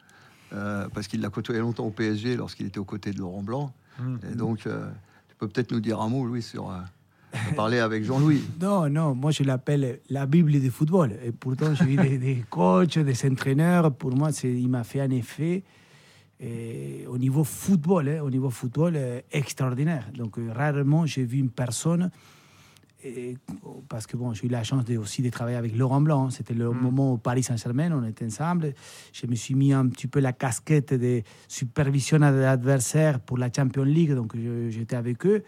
euh, 0.53 0.87
parce 0.93 1.07
qu'il 1.07 1.21
l'a 1.21 1.29
côtoyé 1.29 1.61
longtemps 1.61 1.85
au 1.85 1.91
PSG 1.91 2.35
lorsqu'il 2.35 2.65
était 2.67 2.79
aux 2.79 2.85
côtés 2.85 3.11
de 3.11 3.19
Laurent 3.19 3.43
Blanc. 3.43 3.71
Et 4.31 4.35
donc, 4.35 4.67
euh, 4.67 4.89
tu 5.29 5.35
peux 5.37 5.47
peut-être 5.47 5.71
nous 5.71 5.79
dire 5.79 6.01
un 6.01 6.09
mot, 6.09 6.25
Louis, 6.25 6.41
sur 6.43 6.69
euh, 6.69 6.75
parler 7.55 7.79
avec 7.79 8.03
Jean-Louis. 8.03 8.43
Non, 8.61 8.89
non, 8.89 9.15
moi 9.15 9.31
je 9.31 9.43
l'appelle 9.43 9.99
la 10.09 10.25
Bible 10.25 10.51
du 10.51 10.69
football. 10.69 11.13
Et 11.23 11.31
pourtant, 11.31 11.73
j'ai 11.75 11.85
eu 11.93 11.95
des, 11.95 12.17
des 12.17 12.45
coachs, 12.49 12.97
des 12.99 13.25
entraîneurs. 13.31 13.93
Pour 13.93 14.15
moi, 14.15 14.31
c'est- 14.31 14.53
il 14.53 14.67
m'a 14.69 14.83
fait 14.83 15.01
un 15.01 15.09
effet 15.11 15.63
euh, 16.43 17.05
au 17.07 17.17
niveau 17.17 17.43
football, 17.43 18.09
hein, 18.09 18.21
au 18.21 18.29
niveau 18.29 18.49
football 18.49 18.93
euh, 18.95 19.21
extraordinaire. 19.31 20.07
Donc, 20.15 20.37
euh, 20.37 20.51
rarement 20.53 21.05
j'ai 21.05 21.23
vu 21.25 21.39
une 21.39 21.49
personne. 21.49 22.11
et- 23.03 23.37
parce 23.87 24.05
que 24.07 24.17
bon, 24.17 24.33
j'ai 24.33 24.47
eu 24.47 24.49
la 24.49 24.63
chance 24.63 24.83
de, 24.83 24.97
aussi 24.97 25.21
de 25.21 25.29
travailler 25.29 25.55
avec 25.57 25.75
Laurent 25.77 26.01
Blanc. 26.01 26.29
C'était 26.29 26.53
le 26.55 26.71
moment 26.71 27.13
au 27.13 27.17
Paris 27.17 27.43
Saint-Germain, 27.43 27.91
on 27.91 28.03
était 28.03 28.25
ensemble. 28.25 28.73
Je 29.13 29.27
me 29.27 29.35
suis 29.35 29.55
mis 29.55 29.71
un 29.71 29.87
petit 29.87 30.07
peu 30.07 30.19
la 30.19 30.33
casquette 30.33 30.93
de 30.93 31.21
supervision 31.47 32.17
de 32.19 32.25
l'adversaire 32.25 33.19
pour 33.19 33.37
la 33.37 33.49
Champions 33.55 33.83
League, 33.83 34.13
donc 34.13 34.35
j'étais 34.69 34.95
avec 34.95 35.25
eux. 35.25 35.43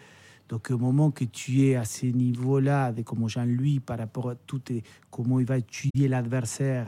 Donc 0.48 0.70
au 0.70 0.78
moment 0.78 1.10
que 1.10 1.24
tu 1.24 1.62
es 1.66 1.74
à 1.76 1.84
ce 1.84 2.06
niveau-là, 2.06 2.92
de 2.92 3.02
comme 3.02 3.28
Jean-Louis, 3.28 3.80
par 3.80 3.98
rapport 3.98 4.30
à 4.30 4.34
tout, 4.36 4.62
et 4.70 4.82
comment 5.10 5.38
il 5.38 5.46
va 5.46 5.58
étudier 5.58 6.08
l'adversaire, 6.08 6.86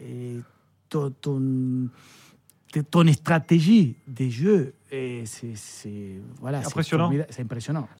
et 0.00 0.36
ton, 0.88 1.10
ton, 1.10 1.88
ton 2.90 3.10
stratégie 3.12 3.96
des 4.06 4.30
jeux, 4.30 4.74
c'est 4.90 6.20
voilà, 6.40 6.58
Impressionnant. 6.58 7.10
C'est 7.30 7.42
impressionnant. 7.42 7.88